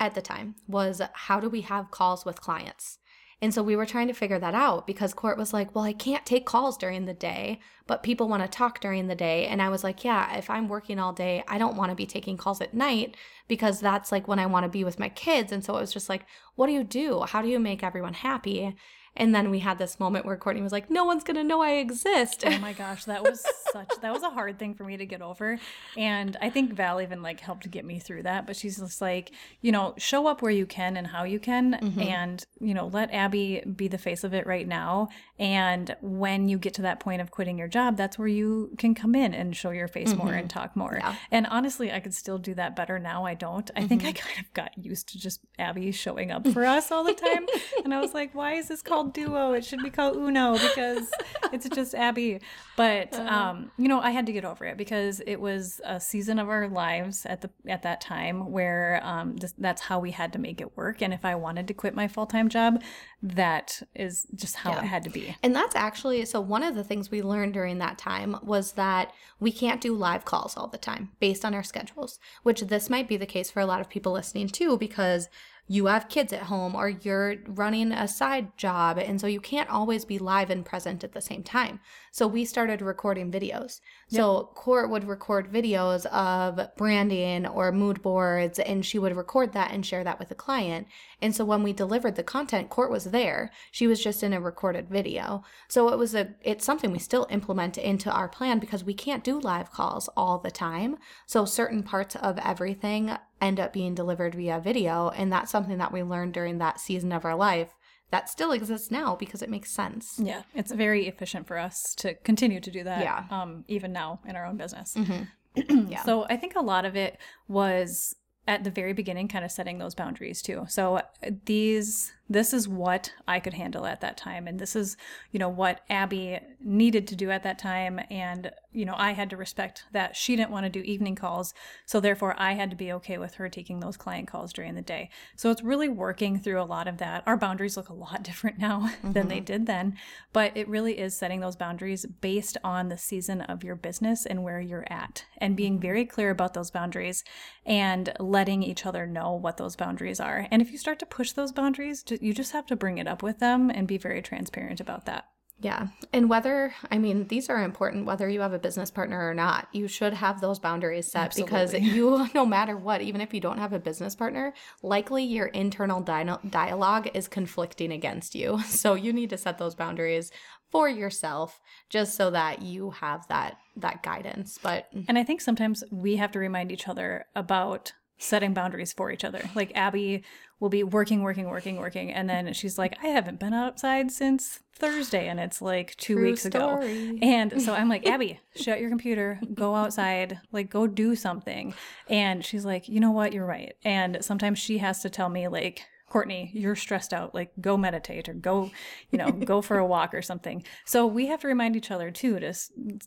at 0.00 0.14
the 0.14 0.22
time 0.22 0.56
was 0.66 1.00
how 1.12 1.40
do 1.40 1.48
we 1.48 1.62
have 1.62 1.90
calls 1.90 2.24
with 2.24 2.40
clients? 2.40 2.98
And 3.40 3.52
so 3.52 3.62
we 3.62 3.76
were 3.76 3.86
trying 3.86 4.06
to 4.08 4.14
figure 4.14 4.38
that 4.38 4.54
out 4.54 4.86
because 4.86 5.12
Court 5.12 5.36
was 5.36 5.52
like, 5.52 5.74
Well, 5.74 5.84
I 5.84 5.92
can't 5.92 6.24
take 6.24 6.46
calls 6.46 6.78
during 6.78 7.04
the 7.04 7.14
day, 7.14 7.60
but 7.86 8.02
people 8.02 8.28
want 8.28 8.42
to 8.42 8.48
talk 8.48 8.80
during 8.80 9.06
the 9.06 9.14
day. 9.14 9.46
And 9.46 9.60
I 9.60 9.68
was 9.68 9.84
like, 9.84 10.02
Yeah, 10.04 10.36
if 10.36 10.48
I'm 10.48 10.68
working 10.68 10.98
all 10.98 11.12
day, 11.12 11.44
I 11.46 11.58
don't 11.58 11.76
want 11.76 11.90
to 11.90 11.96
be 11.96 12.06
taking 12.06 12.36
calls 12.36 12.60
at 12.60 12.74
night 12.74 13.16
because 13.46 13.80
that's 13.80 14.10
like 14.10 14.26
when 14.28 14.38
I 14.38 14.46
want 14.46 14.64
to 14.64 14.70
be 14.70 14.84
with 14.84 14.98
my 14.98 15.10
kids. 15.10 15.52
And 15.52 15.64
so 15.64 15.76
it 15.76 15.80
was 15.80 15.92
just 15.92 16.08
like, 16.08 16.24
What 16.54 16.68
do 16.68 16.72
you 16.72 16.84
do? 16.84 17.20
How 17.22 17.42
do 17.42 17.48
you 17.48 17.58
make 17.58 17.82
everyone 17.82 18.14
happy? 18.14 18.74
And 19.16 19.34
then 19.34 19.50
we 19.50 19.60
had 19.60 19.78
this 19.78 20.00
moment 20.00 20.26
where 20.26 20.36
Courtney 20.36 20.62
was 20.62 20.72
like, 20.72 20.90
"No 20.90 21.04
one's 21.04 21.24
gonna 21.24 21.44
know 21.44 21.62
I 21.62 21.72
exist." 21.72 22.44
Oh 22.46 22.58
my 22.58 22.72
gosh, 22.84 23.04
that 23.04 23.22
was 23.22 23.44
such 23.72 23.90
that 24.00 24.12
was 24.12 24.22
a 24.22 24.30
hard 24.30 24.58
thing 24.58 24.74
for 24.74 24.84
me 24.84 24.96
to 24.96 25.06
get 25.06 25.22
over. 25.22 25.58
And 25.96 26.36
I 26.40 26.50
think 26.50 26.72
Val 26.72 27.00
even 27.00 27.22
like 27.22 27.40
helped 27.40 27.70
get 27.70 27.84
me 27.84 27.98
through 27.98 28.24
that. 28.24 28.46
But 28.46 28.56
she's 28.56 28.78
just 28.78 29.00
like, 29.00 29.30
you 29.60 29.72
know, 29.72 29.94
show 29.98 30.26
up 30.26 30.42
where 30.42 30.50
you 30.50 30.66
can 30.66 30.96
and 30.96 31.06
how 31.06 31.24
you 31.24 31.38
can, 31.38 31.74
mm-hmm. 31.74 32.00
and 32.00 32.44
you 32.60 32.74
know, 32.74 32.86
let 32.88 33.12
Abby 33.12 33.62
be 33.76 33.88
the 33.88 33.98
face 33.98 34.24
of 34.24 34.34
it 34.34 34.46
right 34.46 34.66
now. 34.66 35.08
And 35.38 35.96
when 36.00 36.48
you 36.48 36.58
get 36.58 36.74
to 36.74 36.82
that 36.82 37.00
point 37.00 37.20
of 37.20 37.30
quitting 37.30 37.58
your 37.58 37.68
job, 37.68 37.96
that's 37.96 38.18
where 38.18 38.28
you 38.28 38.70
can 38.78 38.94
come 38.94 39.14
in 39.14 39.34
and 39.34 39.56
show 39.56 39.70
your 39.70 39.88
face 39.88 40.10
mm-hmm. 40.10 40.26
more 40.26 40.34
and 40.34 40.48
talk 40.48 40.76
more. 40.76 40.98
Yeah. 41.00 41.16
And 41.30 41.46
honestly, 41.46 41.92
I 41.92 42.00
could 42.00 42.14
still 42.14 42.38
do 42.38 42.54
that 42.54 42.76
better 42.76 42.98
now. 42.98 43.24
I 43.24 43.34
don't. 43.34 43.70
I 43.74 43.80
mm-hmm. 43.80 43.88
think 43.88 44.04
I 44.04 44.12
kind 44.12 44.38
of 44.40 44.52
got 44.54 44.76
used 44.76 45.08
to 45.08 45.18
just 45.18 45.40
Abby 45.58 45.92
showing 45.92 46.30
up 46.30 46.46
for 46.48 46.64
us 46.64 46.90
all 46.90 47.04
the 47.04 47.14
time, 47.14 47.46
and 47.84 47.92
I 47.92 48.00
was 48.00 48.14
like, 48.14 48.34
why 48.34 48.54
is 48.54 48.68
this 48.68 48.82
called 48.82 49.03
called 49.04 49.14
duo. 49.14 49.52
It 49.52 49.64
should 49.64 49.82
be 49.82 49.90
called 49.90 50.16
uno 50.16 50.54
because 50.54 51.10
it's 51.52 51.68
just 51.68 51.94
Abby. 51.94 52.40
But 52.76 53.14
uh-huh. 53.14 53.34
um, 53.34 53.70
you 53.78 53.88
know, 53.88 54.00
I 54.00 54.10
had 54.10 54.26
to 54.26 54.32
get 54.32 54.44
over 54.44 54.64
it 54.64 54.76
because 54.76 55.20
it 55.26 55.36
was 55.40 55.80
a 55.84 56.00
season 56.00 56.38
of 56.38 56.48
our 56.48 56.68
lives 56.68 57.24
at 57.26 57.40
the 57.40 57.50
at 57.66 57.82
that 57.82 58.00
time 58.00 58.50
where 58.50 59.00
um, 59.04 59.36
this, 59.36 59.54
that's 59.58 59.82
how 59.82 60.00
we 60.00 60.10
had 60.10 60.32
to 60.32 60.38
make 60.38 60.60
it 60.60 60.76
work. 60.76 61.02
And 61.02 61.12
if 61.12 61.24
I 61.24 61.34
wanted 61.34 61.68
to 61.68 61.74
quit 61.74 61.94
my 61.94 62.08
full 62.08 62.26
time 62.26 62.48
job, 62.48 62.82
that 63.22 63.82
is 63.94 64.26
just 64.34 64.56
how 64.56 64.72
yeah. 64.72 64.80
it 64.80 64.86
had 64.86 65.04
to 65.04 65.10
be. 65.10 65.36
And 65.42 65.54
that's 65.54 65.76
actually 65.76 66.24
so. 66.24 66.40
One 66.40 66.62
of 66.62 66.74
the 66.74 66.84
things 66.84 67.10
we 67.10 67.22
learned 67.22 67.54
during 67.54 67.78
that 67.78 67.98
time 67.98 68.36
was 68.42 68.72
that 68.72 69.12
we 69.40 69.52
can't 69.52 69.80
do 69.80 69.94
live 69.94 70.24
calls 70.24 70.56
all 70.56 70.68
the 70.68 70.78
time 70.78 71.10
based 71.20 71.44
on 71.44 71.54
our 71.54 71.62
schedules. 71.62 72.18
Which 72.42 72.62
this 72.62 72.90
might 72.90 73.08
be 73.08 73.16
the 73.16 73.26
case 73.26 73.50
for 73.50 73.60
a 73.60 73.66
lot 73.66 73.80
of 73.80 73.88
people 73.88 74.12
listening 74.12 74.48
too, 74.48 74.76
because 74.76 75.28
you 75.66 75.86
have 75.86 76.08
kids 76.08 76.32
at 76.32 76.44
home 76.44 76.74
or 76.74 76.88
you're 76.88 77.36
running 77.46 77.92
a 77.92 78.06
side 78.06 78.56
job. 78.56 78.98
And 78.98 79.20
so 79.20 79.26
you 79.26 79.40
can't 79.40 79.70
always 79.70 80.04
be 80.04 80.18
live 80.18 80.50
and 80.50 80.64
present 80.64 81.02
at 81.04 81.12
the 81.12 81.20
same 81.20 81.42
time. 81.42 81.80
So 82.14 82.28
we 82.28 82.44
started 82.44 82.80
recording 82.80 83.32
videos. 83.32 83.80
Yep. 84.10 84.20
So 84.20 84.50
Court 84.54 84.88
would 84.88 85.02
record 85.02 85.52
videos 85.52 86.06
of 86.06 86.60
branding 86.76 87.44
or 87.44 87.72
mood 87.72 88.02
boards, 88.02 88.60
and 88.60 88.86
she 88.86 89.00
would 89.00 89.16
record 89.16 89.52
that 89.54 89.72
and 89.72 89.84
share 89.84 90.04
that 90.04 90.20
with 90.20 90.28
the 90.28 90.36
client. 90.36 90.86
And 91.20 91.34
so 91.34 91.44
when 91.44 91.64
we 91.64 91.72
delivered 91.72 92.14
the 92.14 92.22
content, 92.22 92.70
Court 92.70 92.88
was 92.88 93.06
there. 93.06 93.50
She 93.72 93.88
was 93.88 94.00
just 94.00 94.22
in 94.22 94.32
a 94.32 94.40
recorded 94.40 94.88
video. 94.88 95.42
So 95.66 95.88
it 95.88 95.98
was 95.98 96.14
a 96.14 96.36
it's 96.40 96.64
something 96.64 96.92
we 96.92 97.00
still 97.00 97.26
implement 97.30 97.78
into 97.78 98.12
our 98.12 98.28
plan 98.28 98.60
because 98.60 98.84
we 98.84 98.94
can't 98.94 99.24
do 99.24 99.40
live 99.40 99.72
calls 99.72 100.08
all 100.16 100.38
the 100.38 100.52
time. 100.52 100.98
So 101.26 101.44
certain 101.44 101.82
parts 101.82 102.14
of 102.14 102.38
everything 102.38 103.10
end 103.40 103.58
up 103.58 103.72
being 103.72 103.92
delivered 103.92 104.36
via 104.36 104.60
video. 104.60 105.08
And 105.16 105.32
that's 105.32 105.50
something 105.50 105.78
that 105.78 105.90
we 105.90 106.04
learned 106.04 106.32
during 106.32 106.58
that 106.58 106.78
season 106.78 107.10
of 107.10 107.24
our 107.24 107.34
life 107.34 107.74
that 108.10 108.28
still 108.28 108.52
exists 108.52 108.90
now 108.90 109.16
because 109.16 109.42
it 109.42 109.50
makes 109.50 109.70
sense. 109.70 110.20
Yeah, 110.22 110.42
it's 110.54 110.72
very 110.72 111.08
efficient 111.08 111.46
for 111.46 111.58
us 111.58 111.94
to 111.96 112.14
continue 112.14 112.60
to 112.60 112.70
do 112.70 112.84
that. 112.84 113.00
Yeah. 113.00 113.24
Um, 113.30 113.64
even 113.68 113.92
now 113.92 114.20
in 114.26 114.36
our 114.36 114.46
own 114.46 114.56
business. 114.56 114.94
Mm-hmm. 114.94 115.86
yeah. 115.90 116.02
So 116.04 116.24
I 116.28 116.36
think 116.36 116.54
a 116.56 116.62
lot 116.62 116.84
of 116.84 116.96
it 116.96 117.18
was 117.48 118.14
at 118.46 118.62
the 118.64 118.70
very 118.70 118.92
beginning, 118.92 119.28
kind 119.28 119.44
of 119.44 119.50
setting 119.50 119.78
those 119.78 119.94
boundaries 119.94 120.42
too. 120.42 120.66
So 120.68 121.00
these 121.46 122.12
this 122.28 122.52
is 122.52 122.68
what 122.68 123.12
I 123.28 123.40
could 123.40 123.54
handle 123.54 123.86
at 123.86 124.00
that 124.00 124.16
time. 124.16 124.46
And 124.46 124.58
this 124.58 124.74
is, 124.74 124.96
you 125.30 125.38
know, 125.38 125.48
what 125.48 125.80
Abby 125.90 126.40
needed 126.60 127.06
to 127.08 127.16
do 127.16 127.30
at 127.30 127.42
that 127.42 127.58
time. 127.58 128.00
And, 128.10 128.50
you 128.74 128.84
know, 128.84 128.94
I 128.96 129.12
had 129.12 129.30
to 129.30 129.36
respect 129.36 129.84
that 129.92 130.16
she 130.16 130.36
didn't 130.36 130.50
want 130.50 130.64
to 130.64 130.70
do 130.70 130.80
evening 130.80 131.14
calls. 131.14 131.54
So 131.86 132.00
therefore, 132.00 132.34
I 132.36 132.54
had 132.54 132.70
to 132.70 132.76
be 132.76 132.92
okay 132.92 133.18
with 133.18 133.34
her 133.34 133.48
taking 133.48 133.80
those 133.80 133.96
client 133.96 134.26
calls 134.28 134.52
during 134.52 134.74
the 134.74 134.82
day. 134.82 135.10
So 135.36 135.50
it's 135.50 135.62
really 135.62 135.88
working 135.88 136.38
through 136.38 136.60
a 136.60 136.64
lot 136.64 136.88
of 136.88 136.98
that. 136.98 137.22
Our 137.26 137.36
boundaries 137.36 137.76
look 137.76 137.88
a 137.88 137.94
lot 137.94 138.22
different 138.24 138.58
now 138.58 138.80
mm-hmm. 138.80 139.12
than 139.12 139.28
they 139.28 139.36
mm-hmm. 139.36 139.44
did 139.44 139.66
then. 139.66 139.96
But 140.32 140.56
it 140.56 140.68
really 140.68 140.98
is 140.98 141.16
setting 141.16 141.40
those 141.40 141.56
boundaries 141.56 142.04
based 142.04 142.58
on 142.64 142.88
the 142.88 142.98
season 142.98 143.42
of 143.42 143.62
your 143.62 143.76
business 143.76 144.26
and 144.26 144.42
where 144.42 144.60
you're 144.60 144.86
at 144.90 145.24
and 145.38 145.56
being 145.56 145.78
very 145.78 146.04
clear 146.04 146.30
about 146.30 146.54
those 146.54 146.70
boundaries 146.70 147.22
and 147.64 148.12
letting 148.18 148.62
each 148.62 148.84
other 148.84 149.06
know 149.06 149.32
what 149.32 149.56
those 149.56 149.76
boundaries 149.76 150.20
are. 150.20 150.48
And 150.50 150.60
if 150.60 150.72
you 150.72 150.78
start 150.78 150.98
to 150.98 151.06
push 151.06 151.32
those 151.32 151.52
boundaries, 151.52 152.04
you 152.20 152.34
just 152.34 152.52
have 152.52 152.66
to 152.66 152.76
bring 152.76 152.98
it 152.98 153.06
up 153.06 153.22
with 153.22 153.38
them 153.38 153.70
and 153.70 153.86
be 153.86 153.98
very 153.98 154.20
transparent 154.20 154.80
about 154.80 155.06
that. 155.06 155.26
Yeah. 155.60 155.88
And 156.12 156.28
whether, 156.28 156.74
I 156.90 156.98
mean, 156.98 157.28
these 157.28 157.48
are 157.48 157.62
important 157.62 158.04
whether 158.04 158.28
you 158.28 158.40
have 158.40 158.52
a 158.52 158.58
business 158.58 158.90
partner 158.90 159.28
or 159.28 159.34
not. 159.34 159.68
You 159.72 159.88
should 159.88 160.12
have 160.12 160.40
those 160.40 160.58
boundaries 160.58 161.10
set 161.10 161.26
Absolutely. 161.26 161.50
because 161.50 161.74
you, 161.74 162.28
no 162.34 162.44
matter 162.44 162.76
what, 162.76 163.00
even 163.00 163.20
if 163.20 163.32
you 163.32 163.40
don't 163.40 163.58
have 163.58 163.72
a 163.72 163.78
business 163.78 164.14
partner, 164.14 164.52
likely 164.82 165.24
your 165.24 165.46
internal 165.46 166.00
dialogue 166.00 167.08
is 167.14 167.28
conflicting 167.28 167.92
against 167.92 168.34
you. 168.34 168.58
So 168.84 168.94
you 168.94 169.14
need 169.14 169.30
to 169.30 169.38
set 169.38 169.56
those 169.56 169.74
boundaries 169.74 170.30
for 170.74 170.88
yourself 170.88 171.60
just 171.88 172.16
so 172.16 172.30
that 172.32 172.60
you 172.60 172.90
have 172.90 173.26
that 173.28 173.58
that 173.76 174.02
guidance 174.02 174.58
but 174.60 174.88
and 175.06 175.16
i 175.16 175.22
think 175.22 175.40
sometimes 175.40 175.84
we 175.92 176.16
have 176.16 176.32
to 176.32 176.40
remind 176.40 176.72
each 176.72 176.88
other 176.88 177.26
about 177.36 177.92
setting 178.18 178.52
boundaries 178.52 178.92
for 178.92 179.12
each 179.12 179.22
other 179.22 179.48
like 179.54 179.70
abby 179.76 180.24
we'll 180.64 180.70
be 180.70 180.82
working, 180.82 181.20
working, 181.20 181.46
working, 181.50 181.76
working. 181.76 182.10
And 182.10 182.26
then 182.26 182.50
she's 182.54 182.78
like, 182.78 182.96
I 183.02 183.08
haven't 183.08 183.38
been 183.38 183.52
outside 183.52 184.10
since 184.10 184.60
Thursday. 184.72 185.28
And 185.28 185.38
it's 185.38 185.60
like 185.60 185.94
two 185.96 186.14
True 186.14 186.24
weeks 186.24 186.44
story. 186.44 187.08
ago. 187.10 187.18
And 187.20 187.60
so 187.60 187.74
I'm 187.74 187.90
like, 187.90 188.06
Abby, 188.06 188.40
shut 188.56 188.80
your 188.80 188.88
computer, 188.88 189.38
go 189.52 189.74
outside, 189.74 190.40
like, 190.52 190.70
go 190.70 190.86
do 190.86 191.16
something. 191.16 191.74
And 192.08 192.42
she's 192.42 192.64
like, 192.64 192.88
you 192.88 192.98
know 192.98 193.10
what? 193.10 193.34
You're 193.34 193.44
right. 193.44 193.74
And 193.84 194.24
sometimes 194.24 194.58
she 194.58 194.78
has 194.78 195.02
to 195.02 195.10
tell 195.10 195.28
me, 195.28 195.48
like, 195.48 195.84
Courtney, 196.08 196.50
you're 196.54 196.76
stressed 196.76 197.12
out. 197.12 197.34
Like, 197.34 197.52
go 197.60 197.76
meditate 197.76 198.30
or 198.30 198.34
go, 198.34 198.70
you 199.10 199.18
know, 199.18 199.32
go 199.32 199.60
for 199.60 199.76
a 199.76 199.84
walk 199.84 200.14
or 200.14 200.22
something. 200.22 200.64
So 200.86 201.06
we 201.06 201.26
have 201.26 201.42
to 201.42 201.46
remind 201.46 201.76
each 201.76 201.90
other 201.90 202.10
too 202.10 202.40
to 202.40 202.54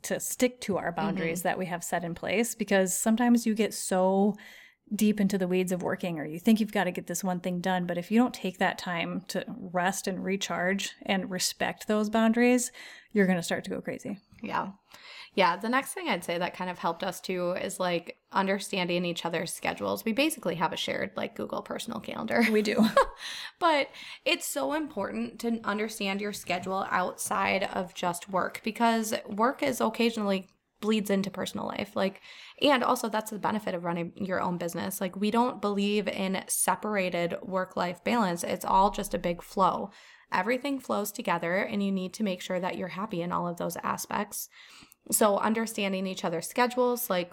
to 0.03 0.19
stick 0.19 0.61
to 0.61 0.77
our 0.77 0.91
boundaries 0.91 1.39
mm-hmm. 1.39 1.47
that 1.47 1.57
we 1.57 1.65
have 1.65 1.83
set 1.83 2.03
in 2.03 2.13
place 2.13 2.53
because 2.53 2.95
sometimes 2.95 3.47
you 3.47 3.55
get 3.55 3.73
so 3.73 4.35
deep 4.95 5.19
into 5.19 5.37
the 5.37 5.47
weeds 5.47 5.71
of 5.71 5.83
working 5.83 6.19
or 6.19 6.25
you 6.25 6.39
think 6.39 6.59
you've 6.59 6.71
got 6.71 6.85
to 6.85 6.91
get 6.91 7.07
this 7.07 7.23
one 7.23 7.39
thing 7.39 7.59
done 7.59 7.85
but 7.85 7.97
if 7.97 8.09
you 8.09 8.17
don't 8.19 8.33
take 8.33 8.57
that 8.57 8.77
time 8.77 9.23
to 9.27 9.43
rest 9.47 10.07
and 10.07 10.23
recharge 10.23 10.91
and 11.05 11.29
respect 11.29 11.87
those 11.87 12.09
boundaries 12.09 12.71
you're 13.11 13.25
going 13.25 13.37
to 13.37 13.43
start 13.43 13.63
to 13.63 13.69
go 13.69 13.81
crazy 13.81 14.19
Yeah. 14.41 14.69
Yeah. 15.33 15.55
The 15.57 15.69
next 15.69 15.93
thing 15.93 16.07
I'd 16.07 16.23
say 16.23 16.37
that 16.37 16.55
kind 16.55 16.69
of 16.69 16.79
helped 16.79 17.03
us 17.03 17.21
too 17.21 17.51
is 17.51 17.79
like 17.79 18.17
understanding 18.31 19.05
each 19.05 19.25
other's 19.25 19.53
schedules. 19.53 20.03
We 20.03 20.11
basically 20.11 20.55
have 20.55 20.73
a 20.73 20.77
shared 20.77 21.11
like 21.15 21.35
Google 21.35 21.61
personal 21.61 21.99
calendar. 21.99 22.43
we 22.51 22.61
do 22.61 22.85
but 23.59 23.89
it's 24.25 24.47
so 24.47 24.73
important 24.73 25.39
to 25.39 25.59
understand 25.63 26.21
your 26.21 26.33
schedule 26.33 26.87
outside 26.89 27.63
of 27.63 27.93
just 27.93 28.29
work 28.29 28.61
because 28.63 29.13
work 29.27 29.61
is 29.61 29.81
occasionally 29.81 30.47
bleeds 30.79 31.09
into 31.09 31.31
personal 31.31 31.65
life 31.65 31.95
like 31.95 32.21
and 32.61 32.83
also 32.83 33.09
that's 33.09 33.31
the 33.31 33.39
benefit 33.39 33.75
of 33.75 33.83
running 33.83 34.11
your 34.15 34.41
own 34.41 34.57
business. 34.57 34.99
Like 34.99 35.15
we 35.15 35.31
don't 35.31 35.61
believe 35.61 36.07
in 36.07 36.43
separated 36.47 37.35
work 37.41 37.75
life 37.75 38.03
balance. 38.03 38.43
It's 38.43 38.65
all 38.65 38.91
just 38.91 39.13
a 39.13 39.19
big 39.19 39.43
flow. 39.43 39.91
Everything 40.31 40.79
flows 40.79 41.11
together 41.11 41.57
and 41.57 41.83
you 41.83 41.91
need 41.91 42.13
to 42.15 42.23
make 42.23 42.41
sure 42.41 42.59
that 42.59 42.77
you're 42.77 42.89
happy 42.89 43.21
in 43.21 43.31
all 43.31 43.47
of 43.47 43.57
those 43.57 43.77
aspects. 43.77 44.49
So 45.11 45.37
understanding 45.37 46.05
each 46.07 46.25
other's 46.25 46.47
schedules 46.47 47.09
like 47.09 47.31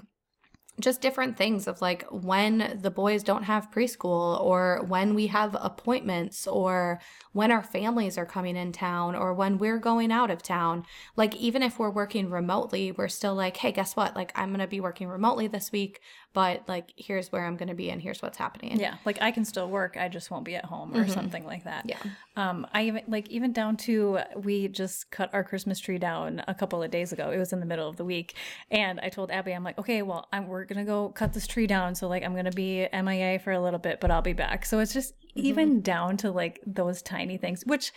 just 0.80 1.00
different 1.00 1.36
things 1.36 1.68
of 1.68 1.80
like 1.80 2.04
when 2.10 2.78
the 2.82 2.90
boys 2.90 3.22
don't 3.22 3.44
have 3.44 3.70
preschool 3.70 4.40
or 4.40 4.84
when 4.88 5.14
we 5.14 5.28
have 5.28 5.56
appointments 5.60 6.46
or 6.48 7.00
when 7.32 7.52
our 7.52 7.62
families 7.62 8.18
are 8.18 8.26
coming 8.26 8.56
in 8.56 8.72
town 8.72 9.14
or 9.14 9.32
when 9.32 9.58
we're 9.58 9.78
going 9.78 10.10
out 10.10 10.30
of 10.30 10.42
town. 10.42 10.84
Like, 11.16 11.36
even 11.36 11.62
if 11.62 11.78
we're 11.78 11.90
working 11.90 12.28
remotely, 12.28 12.90
we're 12.90 13.08
still 13.08 13.34
like, 13.34 13.56
hey, 13.58 13.70
guess 13.70 13.94
what? 13.94 14.16
Like, 14.16 14.32
I'm 14.34 14.48
going 14.48 14.60
to 14.60 14.66
be 14.66 14.80
working 14.80 15.08
remotely 15.08 15.46
this 15.46 15.70
week, 15.70 16.00
but 16.34 16.68
like, 16.68 16.92
here's 16.96 17.32
where 17.32 17.46
I'm 17.46 17.56
going 17.56 17.68
to 17.70 17.74
be 17.74 17.88
and 17.90 18.02
here's 18.02 18.20
what's 18.20 18.36
happening. 18.36 18.78
yeah 18.78 18.96
like 19.06 19.18
i 19.22 19.30
can 19.30 19.44
still 19.44 19.68
work 19.70 19.96
i 19.96 20.08
just 20.08 20.30
won't 20.30 20.44
be 20.44 20.54
at 20.56 20.64
home 20.66 20.94
or 20.94 21.08
something 21.08 21.44
like 21.46 21.64
that 21.64 21.84
Yeah. 21.86 21.96
Um, 22.36 22.66
I 22.74 22.82
even 22.88 23.02
like 23.08 23.28
even 23.28 23.52
down 23.52 23.76
to 23.78 24.18
we 24.36 24.66
just 24.68 25.10
cut 25.12 25.30
our 25.32 25.44
Christmas 25.44 25.78
tree 25.78 25.98
down 25.98 26.42
a 26.48 26.54
couple 26.54 26.82
of 26.82 26.90
days 26.90 27.12
ago. 27.12 27.30
It 27.30 27.38
was 27.38 27.52
in 27.52 27.60
the 27.60 27.66
middle 27.66 27.88
of 27.88 27.96
the 27.96 28.04
week, 28.04 28.34
and 28.72 28.98
I 29.00 29.08
told 29.08 29.30
Abby, 29.30 29.52
I'm 29.52 29.62
like, 29.62 29.78
okay, 29.78 30.02
well, 30.02 30.26
I'm, 30.32 30.48
we're 30.48 30.64
gonna 30.64 30.84
go 30.84 31.10
cut 31.10 31.32
this 31.32 31.46
tree 31.46 31.68
down. 31.68 31.94
So 31.94 32.08
like, 32.08 32.24
I'm 32.24 32.34
gonna 32.34 32.50
be 32.50 32.88
MIA 32.92 33.38
for 33.38 33.52
a 33.52 33.60
little 33.60 33.78
bit, 33.78 34.00
but 34.00 34.10
I'll 34.10 34.22
be 34.22 34.32
back. 34.32 34.66
So 34.66 34.80
it's 34.80 34.92
just 34.92 35.14
even 35.36 35.80
down 35.80 36.16
to 36.18 36.32
like 36.32 36.58
those 36.66 37.02
tiny 37.02 37.36
things, 37.36 37.62
which 37.66 37.92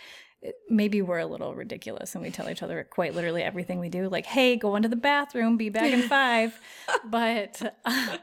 maybe 0.68 1.02
we're 1.02 1.18
a 1.18 1.26
little 1.26 1.54
ridiculous 1.54 2.14
and 2.14 2.22
we 2.22 2.30
tell 2.30 2.48
each 2.48 2.62
other 2.62 2.86
quite 2.88 3.12
literally 3.14 3.42
everything 3.42 3.80
we 3.80 3.88
do 3.88 4.08
like 4.08 4.24
hey 4.24 4.54
go 4.54 4.76
into 4.76 4.88
the 4.88 4.96
bathroom 4.96 5.56
be 5.56 5.68
back 5.68 5.92
in 5.92 6.02
five. 6.02 6.58
But 7.04 7.76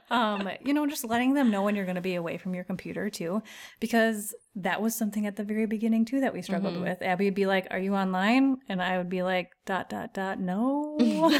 um 0.09 0.49
you 0.63 0.73
know 0.73 0.87
just 0.87 1.03
letting 1.03 1.33
them 1.33 1.51
know 1.51 1.63
when 1.63 1.75
you're 1.75 1.85
going 1.85 1.95
to 1.95 2.01
be 2.01 2.15
away 2.15 2.37
from 2.37 2.53
your 2.55 2.63
computer 2.63 3.09
too 3.09 3.41
because 3.79 4.33
that 4.55 4.81
was 4.81 4.95
something 4.95 5.25
at 5.25 5.35
the 5.35 5.43
very 5.43 5.65
beginning 5.65 6.05
too 6.05 6.21
that 6.21 6.33
we 6.33 6.41
struggled 6.41 6.79
with. 6.79 7.01
Abby 7.01 7.25
would 7.25 7.35
be 7.35 7.45
like 7.45 7.67
are 7.71 7.79
you 7.79 7.95
online? 7.95 8.57
And 8.69 8.81
i 8.81 8.97
would 8.97 9.09
be 9.09 9.23
like 9.23 9.51
dot 9.65 9.89
dot 9.89 10.13
dot 10.13 10.39
no. 10.39 10.97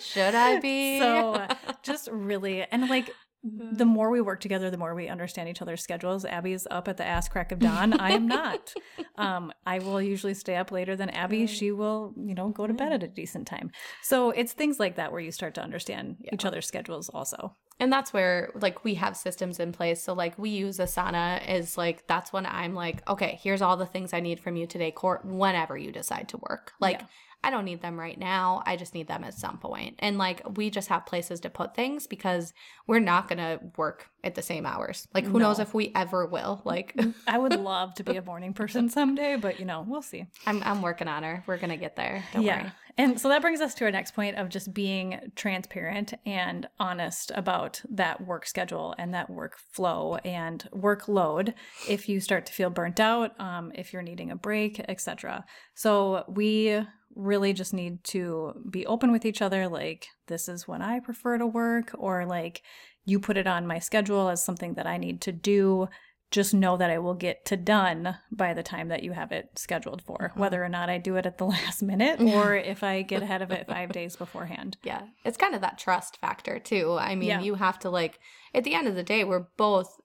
Should 0.00 0.34
I 0.34 0.60
be? 0.60 0.98
so 1.00 1.46
just 1.82 2.08
really 2.10 2.62
and 2.62 2.88
like 2.88 3.10
the 3.44 3.84
more 3.84 4.10
we 4.10 4.22
work 4.22 4.40
together 4.40 4.70
the 4.70 4.78
more 4.78 4.94
we 4.94 5.08
understand 5.08 5.48
each 5.48 5.60
other's 5.60 5.82
schedules. 5.82 6.24
Abby's 6.24 6.66
up 6.70 6.88
at 6.88 6.96
the 6.96 7.06
ass 7.06 7.28
crack 7.28 7.52
of 7.52 7.58
dawn. 7.58 7.92
I 8.00 8.12
am 8.12 8.26
not. 8.26 8.72
Um, 9.16 9.52
i 9.64 9.78
will 9.78 10.02
usually 10.02 10.34
stay 10.34 10.56
up 10.56 10.72
later 10.72 10.96
than 10.96 11.08
abby. 11.10 11.46
She 11.46 11.70
will 11.70 12.14
you 12.16 12.34
know 12.34 12.48
go 12.48 12.66
to 12.66 12.74
bed 12.74 12.92
at 12.92 13.04
a 13.04 13.08
decent 13.08 13.46
time. 13.46 13.70
So 14.02 14.30
it's 14.30 14.52
things 14.52 14.80
like 14.80 14.96
that 14.96 15.12
where 15.12 15.20
you 15.20 15.30
start 15.30 15.54
to 15.54 15.62
understand 15.62 16.16
each 16.32 16.44
other's 16.44 16.66
schedules 16.66 17.08
also. 17.10 17.54
And 17.78 17.92
that's 17.92 18.12
where 18.12 18.50
like 18.56 18.82
we 18.84 18.94
have 18.94 19.16
systems 19.16 19.60
in 19.60 19.70
place. 19.70 20.02
So 20.02 20.14
like 20.14 20.36
we 20.36 20.50
use 20.50 20.78
asana 20.78 21.48
is 21.48 21.78
like 21.78 22.08
that's 22.08 22.32
when 22.32 22.44
i'm 22.46 22.74
like 22.74 23.08
okay 23.08 23.38
here's 23.40 23.62
all 23.62 23.76
the 23.76 23.86
things 23.86 24.12
i 24.12 24.20
need 24.20 24.40
from 24.40 24.56
you 24.56 24.66
today 24.66 24.90
court 24.90 25.24
whenever 25.24 25.76
you 25.76 25.92
decide 25.92 26.28
to 26.30 26.38
work. 26.38 26.72
Like 26.80 27.00
Yeah. 27.00 27.06
I 27.44 27.50
don't 27.50 27.64
need 27.64 27.82
them 27.82 28.00
right 28.00 28.18
now. 28.18 28.62
I 28.66 28.76
just 28.76 28.94
need 28.94 29.06
them 29.06 29.22
at 29.22 29.34
some 29.34 29.58
point. 29.58 29.96
and 29.98 30.18
like 30.18 30.42
we 30.56 30.70
just 30.70 30.88
have 30.88 31.06
places 31.06 31.40
to 31.40 31.50
put 31.50 31.74
things 31.74 32.06
because 32.06 32.52
we're 32.86 33.00
not 33.00 33.28
gonna 33.28 33.60
work 33.76 34.08
at 34.22 34.34
the 34.34 34.42
same 34.42 34.64
hours. 34.64 35.06
Like 35.12 35.26
who 35.26 35.38
knows 35.38 35.58
if 35.58 35.74
we 35.74 35.92
ever 35.94 36.26
will 36.26 36.62
like 36.64 36.98
i 37.28 37.36
would 37.36 37.58
love 37.60 37.94
to 37.96 38.04
be 38.04 38.16
a 38.16 38.22
morning 38.22 38.54
person 38.54 38.88
someday 38.88 39.36
but 39.36 39.60
you 39.60 39.66
know 39.66 39.84
we'll 39.86 40.02
see. 40.02 40.26
I'm, 40.46 40.62
I'm 40.62 40.82
working 40.82 41.08
on 41.08 41.22
her. 41.22 41.44
We're 41.46 41.58
gonna 41.58 41.76
get 41.76 41.96
there. 41.96 42.24
Don't 42.32 42.42
yeah. 42.42 42.62
worry. 42.62 42.72
And 42.96 43.20
so 43.20 43.28
that 43.28 43.42
brings 43.42 43.60
us 43.60 43.74
to 43.74 43.84
our 43.86 43.90
next 43.90 44.14
point 44.14 44.36
of 44.36 44.48
just 44.48 44.72
being 44.72 45.32
transparent 45.34 46.14
and 46.24 46.68
honest 46.78 47.32
about 47.34 47.82
that 47.90 48.24
work 48.24 48.46
schedule 48.46 48.94
and 48.98 49.12
that 49.14 49.28
workflow 49.28 50.20
and 50.24 50.68
workload 50.72 51.54
if 51.88 52.08
you 52.08 52.20
start 52.20 52.46
to 52.46 52.52
feel 52.52 52.70
burnt 52.70 53.00
out, 53.00 53.38
um, 53.40 53.72
if 53.74 53.92
you're 53.92 54.02
needing 54.02 54.30
a 54.30 54.36
break, 54.36 54.80
etc. 54.88 55.44
So 55.74 56.24
we 56.28 56.86
really 57.14 57.52
just 57.52 57.72
need 57.72 58.02
to 58.04 58.52
be 58.70 58.86
open 58.86 59.12
with 59.12 59.24
each 59.24 59.40
other 59.40 59.68
like 59.68 60.08
this 60.26 60.48
is 60.48 60.66
when 60.66 60.82
I 60.82 61.00
prefer 61.00 61.38
to 61.38 61.46
work 61.46 61.90
or 61.96 62.26
like 62.26 62.62
you 63.04 63.20
put 63.20 63.36
it 63.36 63.46
on 63.46 63.66
my 63.66 63.78
schedule 63.78 64.28
as 64.28 64.44
something 64.44 64.74
that 64.74 64.86
I 64.86 64.96
need 64.96 65.20
to 65.22 65.32
do 65.32 65.88
just 66.30 66.52
know 66.52 66.76
that 66.76 66.90
I 66.90 66.98
will 66.98 67.14
get 67.14 67.44
to 67.46 67.56
done 67.56 68.16
by 68.32 68.54
the 68.54 68.62
time 68.64 68.88
that 68.88 69.04
you 69.04 69.12
have 69.12 69.30
it 69.30 69.50
scheduled 69.56 70.02
for, 70.02 70.16
mm-hmm. 70.18 70.40
whether 70.40 70.64
or 70.64 70.68
not 70.68 70.90
I 70.90 70.98
do 70.98 71.14
it 71.14 71.26
at 71.26 71.38
the 71.38 71.46
last 71.46 71.80
minute 71.80 72.20
or 72.20 72.56
if 72.56 72.82
I 72.82 73.02
get 73.02 73.22
ahead 73.22 73.40
of 73.40 73.52
it 73.52 73.68
five 73.68 73.92
days 73.92 74.16
beforehand. 74.16 74.76
Yeah. 74.82 75.02
It's 75.24 75.36
kind 75.36 75.54
of 75.54 75.60
that 75.60 75.78
trust 75.78 76.16
factor 76.16 76.58
too. 76.58 76.96
I 76.98 77.14
mean, 77.14 77.28
Yeah. 77.28 77.40
you 77.40 77.54
have 77.54 77.78
to 77.80 77.90
like 77.90 78.18
at 78.52 78.64
the 78.64 78.74
end 78.74 78.88
of 78.88 78.96
the 78.96 79.04
day, 79.04 79.22
we're 79.22 79.46
both 79.56 80.00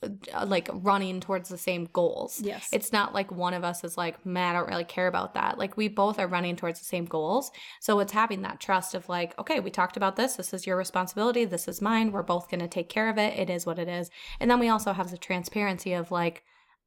Uh, 0.00 0.46
like 0.46 0.68
running 0.72 1.18
towards 1.18 1.48
the 1.48 1.58
same 1.58 1.88
goals. 1.92 2.40
Yes. 2.40 2.68
It's 2.72 2.92
not 2.92 3.14
like 3.14 3.32
one 3.32 3.52
of 3.52 3.64
us 3.64 3.82
is 3.82 3.96
like, 3.96 4.24
man, 4.24 4.54
I 4.54 4.58
don't 4.60 4.68
really 4.68 4.84
care 4.84 5.08
about 5.08 5.34
that. 5.34 5.58
Like 5.58 5.76
we 5.76 5.88
both 5.88 6.20
are 6.20 6.28
running 6.28 6.54
towards 6.54 6.78
the 6.78 6.84
same 6.84 7.04
goals. 7.04 7.50
So 7.80 7.98
it's 7.98 8.12
having 8.12 8.42
that 8.42 8.60
trust 8.60 8.94
of 8.94 9.08
like, 9.08 9.36
okay, 9.40 9.58
we 9.58 9.72
talked 9.72 9.96
about 9.96 10.14
this. 10.14 10.36
This 10.36 10.54
is 10.54 10.68
your 10.68 10.76
responsibility. 10.76 11.44
This 11.44 11.66
is 11.66 11.82
mine. 11.82 12.12
We're 12.12 12.22
both 12.22 12.48
going 12.48 12.60
to 12.60 12.68
take 12.68 12.88
care 12.88 13.08
of 13.08 13.18
it. 13.18 13.36
It 13.36 13.50
is 13.50 13.66
what 13.66 13.80
it 13.80 13.88
is. 13.88 14.08
And 14.38 14.48
then 14.48 14.60
we 14.60 14.68
also 14.68 14.92
have 14.92 15.10
the 15.10 15.18
transparency 15.18 15.94
of 15.94 16.12
like, 16.12 16.44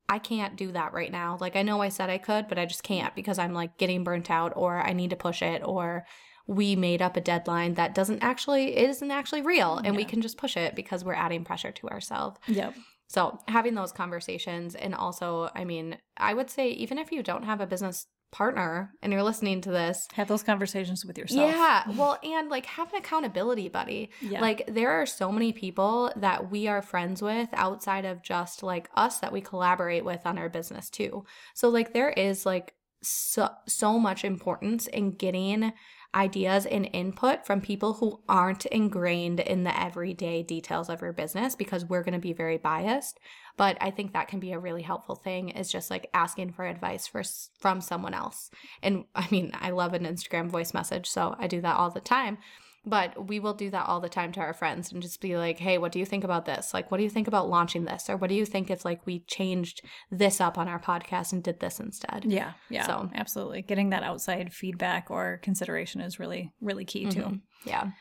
I 0.08 0.18
can't 0.18 0.56
do 0.56 0.72
that 0.72 0.94
right 0.94 1.12
now. 1.12 1.38
Like 1.42 1.58
I 1.58 1.64
know 1.64 1.82
I 1.82 1.90
said 1.90 2.10
I 2.10 2.18
could, 2.18 2.48
but 2.48 2.58
I 2.58 2.66
just 2.66 2.84
can't 2.84 3.14
because 3.14 3.38
I'm 3.38 3.54
like 3.54 3.78
getting 3.78 4.06
burnt 4.06 4.32
out 4.32 4.54
or 4.56 4.80
I 4.80 4.94
need 4.94 5.10
to 5.10 5.18
push 5.18 5.42
it 5.42 5.62
or 5.66 6.06
we 6.48 6.78
made 6.78 7.02
up 7.02 7.18
a 7.18 7.22
deadline 7.22 7.74
that 7.74 7.94
doesn't 7.94 8.24
actually 8.24 8.76
it 8.76 8.90
isn't 8.90 9.12
actually 9.12 9.42
real 9.42 9.78
and 9.84 9.96
we 9.96 10.04
can 10.04 10.22
just 10.22 10.38
push 10.38 10.58
it 10.58 10.76
because 10.76 11.04
we're 11.04 11.14
adding 11.14 11.44
pressure 11.44 11.72
to 11.72 11.90
ourselves. 11.90 12.40
Yep. 12.48 12.74
So, 13.12 13.40
having 13.50 13.76
those 13.76 13.92
conversations 13.92 14.74
and 14.74 14.96
also, 14.96 15.50
I 15.54 15.66
mean, 15.66 15.98
I 16.16 16.34
would 16.34 16.50
say 16.50 16.70
even 16.70 16.98
if 16.98 17.12
you 17.12 17.22
don't 17.22 17.44
have 17.44 17.60
a 17.60 17.68
business 17.68 18.08
partner 18.32 18.94
and 19.02 19.12
you're 19.12 19.22
listening 19.22 19.60
to 19.60 19.72
this, 19.72 20.08
Have 20.14 20.30
those 20.30 20.44
conversations 20.44 21.04
with 21.04 21.18
yourself. 21.18 21.52
yeah, 21.52 21.84
well, 21.98 22.18
and 22.24 22.48
like 22.50 22.66
have 22.68 22.90
an 22.94 23.00
accountability 23.00 23.68
buddy. 23.68 24.12
Yeah. 24.22 24.40
Like 24.40 24.64
there 24.68 24.92
are 24.92 25.06
so 25.06 25.30
many 25.30 25.52
people 25.52 26.14
that 26.16 26.50
we 26.50 26.70
are 26.70 26.82
friends 26.82 27.22
with 27.22 27.50
outside 27.52 28.06
of 28.06 28.24
just 28.24 28.64
like 28.64 28.90
us 28.96 29.20
that 29.20 29.34
we 29.34 29.42
collaborate 29.42 30.06
with 30.06 30.26
on 30.26 30.38
our 30.38 30.48
business 30.48 30.90
too. 30.90 31.26
So 31.54 31.68
like 31.68 31.92
there 31.92 32.12
is 32.12 32.46
like 32.46 32.74
so 33.04 33.50
so 33.68 34.00
much 34.00 34.24
importance 34.24 34.88
in 34.88 35.12
getting 35.12 35.74
ideas 36.14 36.66
and 36.66 36.90
input 36.94 37.46
from 37.46 37.62
people 37.62 37.94
who 37.94 38.20
aren't 38.28 38.66
ingrained 38.66 39.40
in 39.40 39.64
the 39.64 39.80
everyday 39.80 40.44
details 40.44 40.90
of 40.90 41.02
your 41.02 41.14
business 41.14 41.56
because 41.56 41.86
we're 41.86 42.04
going 42.04 42.14
to 42.14 42.20
be 42.20 42.34
very 42.34 42.58
biased. 42.58 43.20
But 43.58 43.78
i 43.82 43.92
think 43.92 44.14
that 44.14 44.28
can 44.28 44.40
be 44.40 44.52
a 44.54 44.60
really 44.60 44.82
helpful 44.82 45.16
thing 45.16 45.50
is 45.50 45.72
just 45.72 45.90
like 45.90 46.10
asking 46.14 46.54
for 46.54 46.66
advice 46.66 47.08
for, 47.08 47.24
from 47.60 47.82
someone 47.82 48.14
else. 48.14 48.50
And 48.82 49.06
i 49.16 49.28
mean 49.32 49.52
i 49.60 49.70
love 49.72 49.94
an 49.94 50.06
instagram 50.06 50.50
voice 50.50 50.74
message 50.74 51.10
so 51.10 51.36
i 51.38 51.48
do 51.48 51.62
that 51.62 51.78
all 51.78 51.90
the 51.90 52.00
time 52.00 52.38
but 52.86 53.28
we 53.28 53.40
will 53.40 53.54
do 53.54 53.70
that 53.70 53.88
all 53.88 54.00
the 54.00 54.10
time 54.10 54.32
to 54.32 54.40
our 54.40 54.54
friends 54.54 54.92
and 54.92 55.02
just 55.02 55.22
be 55.22 55.38
like 55.38 55.60
hey 55.60 55.78
what 55.78 55.92
do 55.92 56.00
you 56.00 56.06
think 56.06 56.24
about 56.24 56.46
this 56.46 56.74
like 56.74 56.90
what 56.90 56.98
do 56.98 57.04
you 57.04 57.10
think 57.10 57.28
about 57.28 57.50
launching 57.50 57.86
this 57.86 58.10
or 58.10 58.18
what 58.18 58.30
do 58.30 58.36
you 58.36 58.46
think 58.46 58.70
if 58.72 58.84
like 58.84 59.06
we 59.06 59.20
changed 59.28 59.82
this 60.10 60.42
up 60.42 60.58
on 60.58 60.68
our 60.68 60.80
podcast 60.80 61.32
and 61.32 61.44
did 61.44 61.60
this 61.60 61.80
instead 61.80 62.26
Yeah. 62.26 62.54
Yeah. 62.70 62.88
So- 62.88 63.10
absolutely. 63.14 63.62
Getting 63.62 63.90
that 63.92 64.04
outside 64.04 64.52
feedback 64.54 65.12
or 65.12 65.40
consideration 65.44 66.02
is 66.02 66.20
really, 66.20 66.52
really 66.62 66.86
key 66.86 67.06
too. 67.06 67.22
Mhm. 67.22 67.42
yeah 67.66 67.92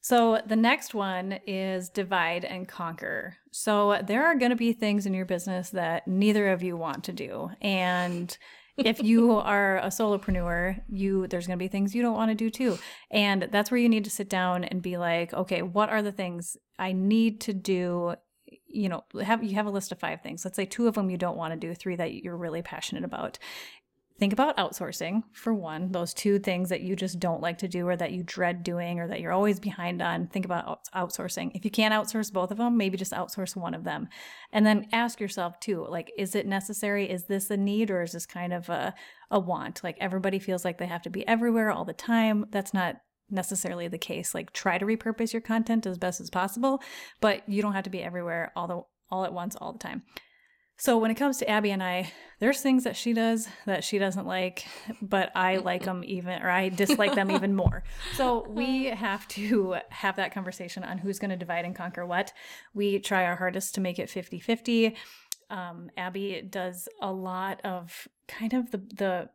So 0.00 0.40
the 0.46 0.56
next 0.56 0.94
one 0.94 1.38
is 1.46 1.88
divide 1.88 2.44
and 2.44 2.66
conquer. 2.66 3.36
So 3.52 4.00
there 4.04 4.24
are 4.26 4.34
going 4.36 4.50
to 4.50 4.56
be 4.56 4.72
things 4.72 5.06
in 5.06 5.14
your 5.14 5.26
business 5.26 5.70
that 5.70 6.08
neither 6.08 6.48
of 6.50 6.62
you 6.62 6.76
want 6.76 7.04
to 7.04 7.12
do. 7.12 7.50
And 7.60 8.36
if 8.84 9.02
you 9.02 9.32
are 9.32 9.78
a 9.78 9.86
solopreneur, 9.86 10.80
you 10.88 11.26
there's 11.26 11.46
going 11.46 11.58
to 11.58 11.62
be 11.62 11.68
things 11.68 11.94
you 11.94 12.02
don't 12.02 12.16
want 12.16 12.30
to 12.30 12.34
do 12.34 12.50
too. 12.50 12.78
And 13.10 13.48
that's 13.50 13.70
where 13.70 13.78
you 13.78 13.88
need 13.88 14.04
to 14.04 14.10
sit 14.10 14.28
down 14.28 14.64
and 14.64 14.82
be 14.82 14.96
like, 14.96 15.32
okay, 15.32 15.62
what 15.62 15.88
are 15.90 16.02
the 16.02 16.12
things 16.12 16.56
I 16.78 16.92
need 16.92 17.40
to 17.42 17.52
do? 17.52 18.14
You 18.66 18.88
know 18.88 19.04
have 19.22 19.42
you 19.44 19.54
have 19.54 19.66
a 19.66 19.70
list 19.70 19.92
of 19.92 19.98
five 19.98 20.22
things. 20.22 20.44
Let's 20.44 20.56
say 20.56 20.64
two 20.64 20.88
of 20.88 20.94
them 20.94 21.10
you 21.10 21.16
don't 21.16 21.36
want 21.36 21.52
to 21.52 21.58
do 21.58 21.74
three 21.74 21.96
that 21.96 22.14
you're 22.14 22.36
really 22.36 22.62
passionate 22.62 23.04
about 23.04 23.38
think 24.18 24.32
about 24.32 24.56
outsourcing 24.56 25.22
for 25.32 25.52
one 25.52 25.90
those 25.92 26.14
two 26.14 26.38
things 26.38 26.68
that 26.68 26.80
you 26.80 26.94
just 26.94 27.18
don't 27.18 27.40
like 27.40 27.58
to 27.58 27.68
do 27.68 27.86
or 27.88 27.96
that 27.96 28.12
you 28.12 28.22
dread 28.22 28.62
doing 28.62 29.00
or 29.00 29.08
that 29.08 29.20
you're 29.20 29.32
always 29.32 29.58
behind 29.58 30.00
on 30.00 30.26
think 30.26 30.44
about 30.44 30.84
outsourcing. 30.94 31.50
If 31.54 31.64
you 31.64 31.70
can't 31.70 31.94
outsource 31.94 32.32
both 32.32 32.50
of 32.50 32.58
them 32.58 32.76
maybe 32.76 32.96
just 32.96 33.12
outsource 33.12 33.56
one 33.56 33.74
of 33.74 33.84
them. 33.84 34.08
And 34.52 34.64
then 34.66 34.88
ask 34.92 35.20
yourself 35.20 35.58
too 35.60 35.86
like 35.88 36.12
is 36.16 36.34
it 36.34 36.46
necessary? 36.46 37.10
Is 37.10 37.24
this 37.24 37.50
a 37.50 37.56
need 37.56 37.90
or 37.90 38.02
is 38.02 38.12
this 38.12 38.26
kind 38.26 38.52
of 38.52 38.68
a, 38.68 38.94
a 39.30 39.38
want? 39.38 39.82
Like 39.82 39.96
everybody 40.00 40.38
feels 40.38 40.64
like 40.64 40.78
they 40.78 40.86
have 40.86 41.02
to 41.02 41.10
be 41.10 41.26
everywhere 41.26 41.70
all 41.70 41.84
the 41.84 41.92
time. 41.92 42.46
That's 42.50 42.74
not 42.74 42.96
necessarily 43.30 43.88
the 43.88 43.98
case. 43.98 44.34
Like 44.34 44.52
try 44.52 44.78
to 44.78 44.86
repurpose 44.86 45.32
your 45.32 45.42
content 45.42 45.86
as 45.86 45.98
best 45.98 46.20
as 46.20 46.30
possible 46.30 46.82
but 47.20 47.48
you 47.48 47.62
don't 47.62 47.72
have 47.72 47.84
to 47.84 47.90
be 47.90 48.02
everywhere 48.02 48.52
all 48.56 48.66
the 48.66 48.82
all 49.10 49.24
at 49.24 49.32
once 49.32 49.56
all 49.56 49.72
the 49.72 49.78
time 49.78 50.02
so 50.82 50.98
when 50.98 51.12
it 51.12 51.14
comes 51.14 51.36
to 51.38 51.48
Abby 51.48 51.70
and 51.70 51.80
I, 51.80 52.10
there's 52.40 52.60
things 52.60 52.82
that 52.82 52.96
she 52.96 53.12
does 53.12 53.46
that 53.66 53.84
she 53.84 53.98
doesn't 53.98 54.26
like, 54.26 54.66
but 55.00 55.30
I 55.36 55.58
like 55.58 55.84
them 55.84 56.02
even, 56.02 56.42
or 56.42 56.50
I 56.50 56.70
dislike 56.70 57.14
them 57.14 57.30
even 57.30 57.54
more. 57.54 57.84
So 58.14 58.44
we 58.48 58.86
have 58.86 59.28
to 59.28 59.76
have 59.90 60.16
that 60.16 60.34
conversation 60.34 60.82
on 60.82 60.98
who's 60.98 61.20
going 61.20 61.30
to 61.30 61.36
divide 61.36 61.64
and 61.64 61.76
conquer 61.76 62.04
what. 62.04 62.32
We 62.74 62.98
try 62.98 63.26
our 63.26 63.36
hardest 63.36 63.76
to 63.76 63.80
make 63.80 64.00
it 64.00 64.10
50 64.10 64.40
50. 64.40 64.96
Um, 65.50 65.88
Abby 65.96 66.42
does 66.50 66.88
a 67.00 67.12
lot 67.12 67.60
of 67.64 68.08
kind 68.26 68.52
of 68.52 68.72
the, 68.72 68.78
the 68.78 69.28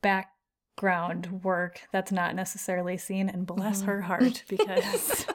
background 0.00 1.44
work 1.44 1.82
that's 1.92 2.10
not 2.10 2.34
necessarily 2.34 2.96
seen, 2.96 3.28
and 3.28 3.46
bless 3.46 3.80
mm-hmm. 3.80 3.86
her 3.88 4.00
heart 4.00 4.44
because 4.48 5.26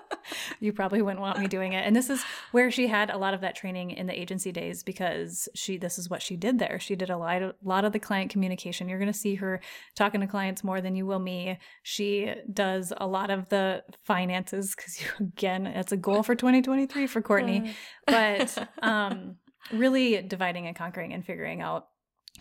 you 0.61 0.71
probably 0.71 1.01
wouldn't 1.01 1.19
want 1.19 1.39
me 1.39 1.47
doing 1.47 1.73
it. 1.73 1.85
And 1.85 1.95
this 1.95 2.09
is 2.09 2.23
where 2.51 2.69
she 2.69 2.87
had 2.87 3.09
a 3.09 3.17
lot 3.17 3.33
of 3.33 3.41
that 3.41 3.55
training 3.55 3.91
in 3.91 4.05
the 4.05 4.17
agency 4.17 4.51
days 4.51 4.83
because 4.83 5.49
she 5.55 5.77
this 5.77 5.97
is 5.97 6.09
what 6.09 6.21
she 6.21 6.37
did 6.37 6.59
there. 6.59 6.79
She 6.79 6.95
did 6.95 7.09
a 7.09 7.17
lot 7.17 7.41
of, 7.41 7.55
lot 7.63 7.83
of 7.83 7.93
the 7.93 7.99
client 7.99 8.31
communication. 8.31 8.87
You're 8.87 8.99
going 8.99 9.11
to 9.11 9.17
see 9.17 9.35
her 9.35 9.59
talking 9.95 10.21
to 10.21 10.27
clients 10.27 10.63
more 10.63 10.79
than 10.79 10.95
you 10.95 11.05
will 11.05 11.19
me. 11.19 11.57
She 11.81 12.33
does 12.53 12.93
a 12.95 13.07
lot 13.07 13.31
of 13.31 13.49
the 13.49 13.83
finances 14.03 14.75
cuz 14.75 15.01
again, 15.19 15.65
it's 15.65 15.91
a 15.91 15.97
goal 15.97 16.21
for 16.21 16.35
2023 16.35 17.07
for 17.07 17.21
Courtney. 17.21 17.73
but 18.05 18.69
um 18.83 19.37
really 19.73 20.21
dividing 20.21 20.67
and 20.67 20.75
conquering 20.75 21.11
and 21.13 21.25
figuring 21.25 21.61
out 21.61 21.87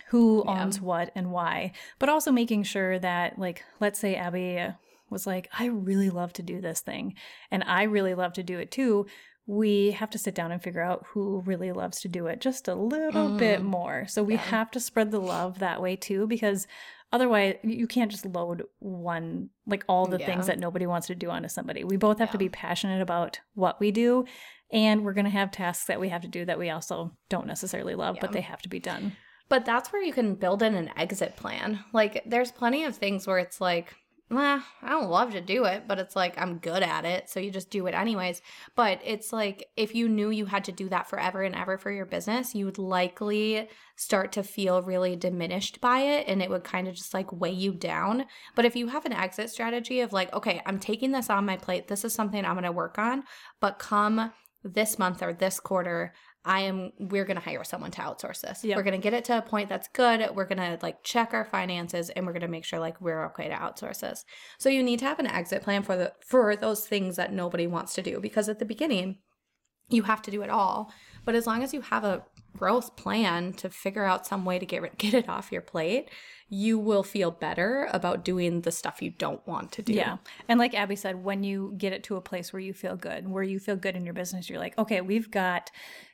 who 0.09 0.43
yeah. 0.45 0.63
owns 0.63 0.79
what 0.79 1.11
and 1.15 1.31
why, 1.31 1.71
but 1.99 2.09
also 2.09 2.31
making 2.31 2.63
sure 2.63 2.99
that, 2.99 3.37
like, 3.37 3.63
let's 3.79 3.99
say 3.99 4.15
Abby 4.15 4.73
was 5.11 5.27
like, 5.27 5.49
I 5.57 5.65
really 5.65 6.09
love 6.09 6.33
to 6.33 6.43
do 6.43 6.61
this 6.61 6.79
thing 6.79 7.13
and 7.51 7.63
I 7.65 7.83
really 7.83 8.15
love 8.15 8.33
to 8.33 8.43
do 8.43 8.57
it 8.57 8.71
too. 8.71 9.05
We 9.45 9.91
have 9.91 10.09
to 10.11 10.17
sit 10.17 10.33
down 10.33 10.51
and 10.51 10.63
figure 10.63 10.81
out 10.81 11.05
who 11.09 11.41
really 11.45 11.71
loves 11.71 12.01
to 12.01 12.07
do 12.07 12.27
it 12.27 12.41
just 12.41 12.67
a 12.67 12.75
little 12.75 13.29
mm. 13.29 13.37
bit 13.37 13.61
more. 13.61 14.05
So 14.07 14.23
we 14.23 14.35
yeah. 14.35 14.41
have 14.41 14.71
to 14.71 14.79
spread 14.79 15.11
the 15.11 15.19
love 15.19 15.59
that 15.59 15.81
way 15.81 15.95
too, 15.95 16.25
because 16.27 16.67
otherwise 17.11 17.55
you 17.63 17.87
can't 17.87 18.11
just 18.11 18.25
load 18.25 18.63
one, 18.79 19.49
like 19.67 19.83
all 19.89 20.05
the 20.05 20.19
yeah. 20.19 20.25
things 20.25 20.47
that 20.47 20.59
nobody 20.59 20.85
wants 20.85 21.07
to 21.07 21.15
do 21.15 21.29
onto 21.29 21.49
somebody. 21.49 21.83
We 21.83 21.97
both 21.97 22.19
have 22.19 22.29
yeah. 22.29 22.33
to 22.33 22.37
be 22.37 22.49
passionate 22.49 23.01
about 23.01 23.39
what 23.53 23.79
we 23.79 23.91
do. 23.91 24.25
And 24.71 25.03
we're 25.03 25.13
going 25.13 25.25
to 25.25 25.31
have 25.31 25.51
tasks 25.51 25.87
that 25.87 25.99
we 25.99 26.07
have 26.07 26.21
to 26.21 26.29
do 26.29 26.45
that 26.45 26.57
we 26.57 26.69
also 26.69 27.11
don't 27.29 27.47
necessarily 27.47 27.93
love, 27.93 28.17
but 28.21 28.31
they 28.31 28.39
have 28.39 28.61
to 28.61 28.69
be 28.69 28.79
done. 28.79 29.17
But 29.49 29.65
that's 29.65 29.91
where 29.91 30.01
you 30.01 30.13
can 30.13 30.35
build 30.35 30.63
in 30.63 30.75
an 30.75 30.91
exit 30.95 31.35
plan. 31.35 31.83
Like, 31.91 32.23
there's 32.25 32.53
plenty 32.53 32.85
of 32.85 32.95
things 32.95 33.27
where 33.27 33.37
it's 33.37 33.59
like, 33.59 33.93
I 34.39 34.61
don't 34.87 35.09
love 35.09 35.31
to 35.33 35.41
do 35.41 35.65
it, 35.65 35.83
but 35.87 35.99
it's 35.99 36.15
like 36.15 36.39
I'm 36.39 36.59
good 36.59 36.83
at 36.83 37.05
it. 37.05 37.29
So 37.29 37.39
you 37.39 37.51
just 37.51 37.69
do 37.69 37.87
it 37.87 37.93
anyways. 37.93 38.41
But 38.75 39.01
it's 39.03 39.33
like 39.33 39.67
if 39.75 39.93
you 39.93 40.07
knew 40.07 40.29
you 40.29 40.45
had 40.45 40.63
to 40.65 40.71
do 40.71 40.87
that 40.89 41.09
forever 41.09 41.41
and 41.41 41.55
ever 41.55 41.77
for 41.77 41.91
your 41.91 42.05
business, 42.05 42.55
you 42.55 42.65
would 42.65 42.77
likely 42.77 43.67
start 43.95 44.31
to 44.33 44.43
feel 44.43 44.81
really 44.81 45.15
diminished 45.15 45.81
by 45.81 45.99
it 45.99 46.27
and 46.27 46.41
it 46.41 46.49
would 46.49 46.63
kind 46.63 46.87
of 46.87 46.95
just 46.95 47.13
like 47.13 47.31
weigh 47.31 47.51
you 47.51 47.73
down. 47.73 48.25
But 48.55 48.65
if 48.65 48.75
you 48.75 48.87
have 48.87 49.05
an 49.05 49.13
exit 49.13 49.49
strategy 49.49 49.99
of 49.99 50.13
like, 50.13 50.33
okay, 50.33 50.61
I'm 50.65 50.79
taking 50.79 51.11
this 51.11 51.29
on 51.29 51.45
my 51.45 51.57
plate, 51.57 51.87
this 51.87 52.05
is 52.05 52.13
something 52.13 52.43
I'm 52.43 52.53
going 52.53 52.63
to 52.63 52.71
work 52.71 52.97
on, 52.97 53.23
but 53.59 53.79
come 53.79 54.31
this 54.63 54.99
month 54.99 55.21
or 55.21 55.33
this 55.33 55.59
quarter, 55.59 56.13
I 56.43 56.61
am 56.61 56.91
we're 56.97 57.25
going 57.25 57.37
to 57.37 57.43
hire 57.43 57.63
someone 57.63 57.91
to 57.91 58.01
outsource 58.01 58.41
this. 58.41 58.63
Yep. 58.63 58.75
We're 58.75 58.83
going 58.83 58.99
to 58.99 59.03
get 59.03 59.13
it 59.13 59.25
to 59.25 59.37
a 59.37 59.41
point 59.41 59.69
that's 59.69 59.87
good. 59.89 60.27
We're 60.35 60.45
going 60.45 60.57
to 60.57 60.79
like 60.81 61.03
check 61.03 61.33
our 61.33 61.45
finances 61.45 62.09
and 62.09 62.25
we're 62.25 62.33
going 62.33 62.41
to 62.41 62.47
make 62.47 62.65
sure 62.65 62.79
like 62.79 62.99
we're 62.99 63.25
okay 63.27 63.47
to 63.47 63.53
outsource 63.53 63.99
this. 63.99 64.25
So 64.57 64.69
you 64.69 64.81
need 64.81 64.99
to 64.99 65.05
have 65.05 65.19
an 65.19 65.27
exit 65.27 65.61
plan 65.61 65.83
for 65.83 65.95
the 65.95 66.13
for 66.25 66.55
those 66.55 66.87
things 66.87 67.15
that 67.17 67.31
nobody 67.31 67.67
wants 67.67 67.93
to 67.95 68.01
do 68.01 68.19
because 68.19 68.49
at 68.49 68.59
the 68.59 68.65
beginning 68.65 69.17
you 69.89 70.03
have 70.03 70.21
to 70.23 70.31
do 70.31 70.41
it 70.41 70.49
all. 70.49 70.91
But 71.25 71.35
as 71.35 71.45
long 71.45 71.63
as 71.63 71.73
you 71.73 71.81
have 71.81 72.03
a 72.03 72.23
growth 72.57 72.95
plan 72.95 73.53
to 73.53 73.69
figure 73.69 74.05
out 74.05 74.25
some 74.25 74.43
way 74.43 74.57
to 74.57 74.65
get 74.65 74.97
get 74.97 75.13
it 75.13 75.29
off 75.29 75.51
your 75.51 75.61
plate, 75.61 76.09
you 76.49 76.79
will 76.79 77.03
feel 77.03 77.31
better 77.31 77.87
about 77.93 78.25
doing 78.25 78.61
the 78.61 78.71
stuff 78.71 79.01
you 79.01 79.11
don't 79.11 79.45
want 79.47 79.71
to 79.73 79.81
do. 79.81 79.93
Yeah. 79.93 80.17
And 80.47 80.59
like 80.59 80.73
Abby 80.73 80.95
said, 80.95 81.23
when 81.23 81.43
you 81.43 81.75
get 81.77 81.93
it 81.93 82.03
to 82.05 82.15
a 82.15 82.21
place 82.21 82.51
where 82.51 82.59
you 82.59 82.73
feel 82.73 82.95
good, 82.95 83.27
where 83.27 83.43
you 83.43 83.59
feel 83.59 83.75
good 83.75 83.95
in 83.95 84.05
your 84.05 84.13
business, 84.13 84.49
you're 84.49 84.59
like, 84.59 84.77
okay, 84.77 85.01
we've 85.01 85.29
got 85.29 85.71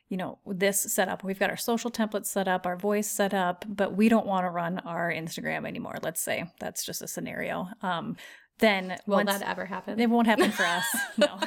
you 0.09 0.17
know, 0.17 0.39
this 0.45 0.81
set 0.93 1.09
up. 1.09 1.23
We've 1.23 1.39
got 1.39 1.49
our 1.49 1.57
social 1.57 1.91
templates 1.91 2.27
set 2.27 2.47
up, 2.47 2.65
our 2.65 2.77
voice 2.77 3.09
set 3.09 3.33
up, 3.33 3.65
but 3.67 3.95
we 3.95 4.09
don't 4.09 4.25
want 4.25 4.45
to 4.45 4.49
run 4.49 4.79
our 4.79 5.11
Instagram 5.11 5.67
anymore. 5.67 5.95
Let's 6.01 6.21
say 6.21 6.45
that's 6.59 6.85
just 6.85 7.01
a 7.01 7.07
scenario. 7.07 7.67
Um, 7.81 8.15
then 8.59 8.97
will 9.05 9.17
once, 9.17 9.31
that 9.31 9.47
ever 9.47 9.65
happen? 9.65 9.99
It 9.99 10.09
won't 10.09 10.27
happen 10.27 10.51
for 10.51 10.63
us. 10.65 10.85
no. 11.17 11.39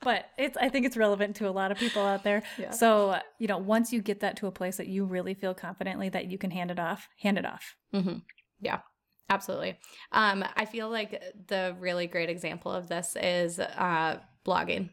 but 0.00 0.26
it's 0.38 0.56
I 0.56 0.68
think 0.68 0.86
it's 0.86 0.96
relevant 0.96 1.36
to 1.36 1.48
a 1.48 1.50
lot 1.50 1.70
of 1.70 1.78
people 1.78 2.02
out 2.02 2.24
there. 2.24 2.42
Yeah. 2.58 2.70
So 2.70 3.20
you 3.38 3.46
know, 3.46 3.58
once 3.58 3.92
you 3.92 4.00
get 4.00 4.20
that 4.20 4.36
to 4.38 4.46
a 4.46 4.52
place 4.52 4.78
that 4.78 4.88
you 4.88 5.04
really 5.04 5.34
feel 5.34 5.54
confidently 5.54 6.08
that 6.08 6.30
you 6.30 6.38
can 6.38 6.50
hand 6.50 6.70
it 6.70 6.78
off, 6.78 7.08
hand 7.20 7.38
it 7.38 7.44
off. 7.44 7.76
Mm-hmm. 7.94 8.18
Yeah, 8.60 8.80
absolutely. 9.28 9.78
Um, 10.12 10.44
I 10.56 10.64
feel 10.64 10.88
like 10.88 11.22
the 11.48 11.76
really 11.78 12.06
great 12.06 12.30
example 12.30 12.72
of 12.72 12.88
this 12.88 13.16
is 13.20 13.60
uh, 13.60 14.18
blogging. 14.46 14.90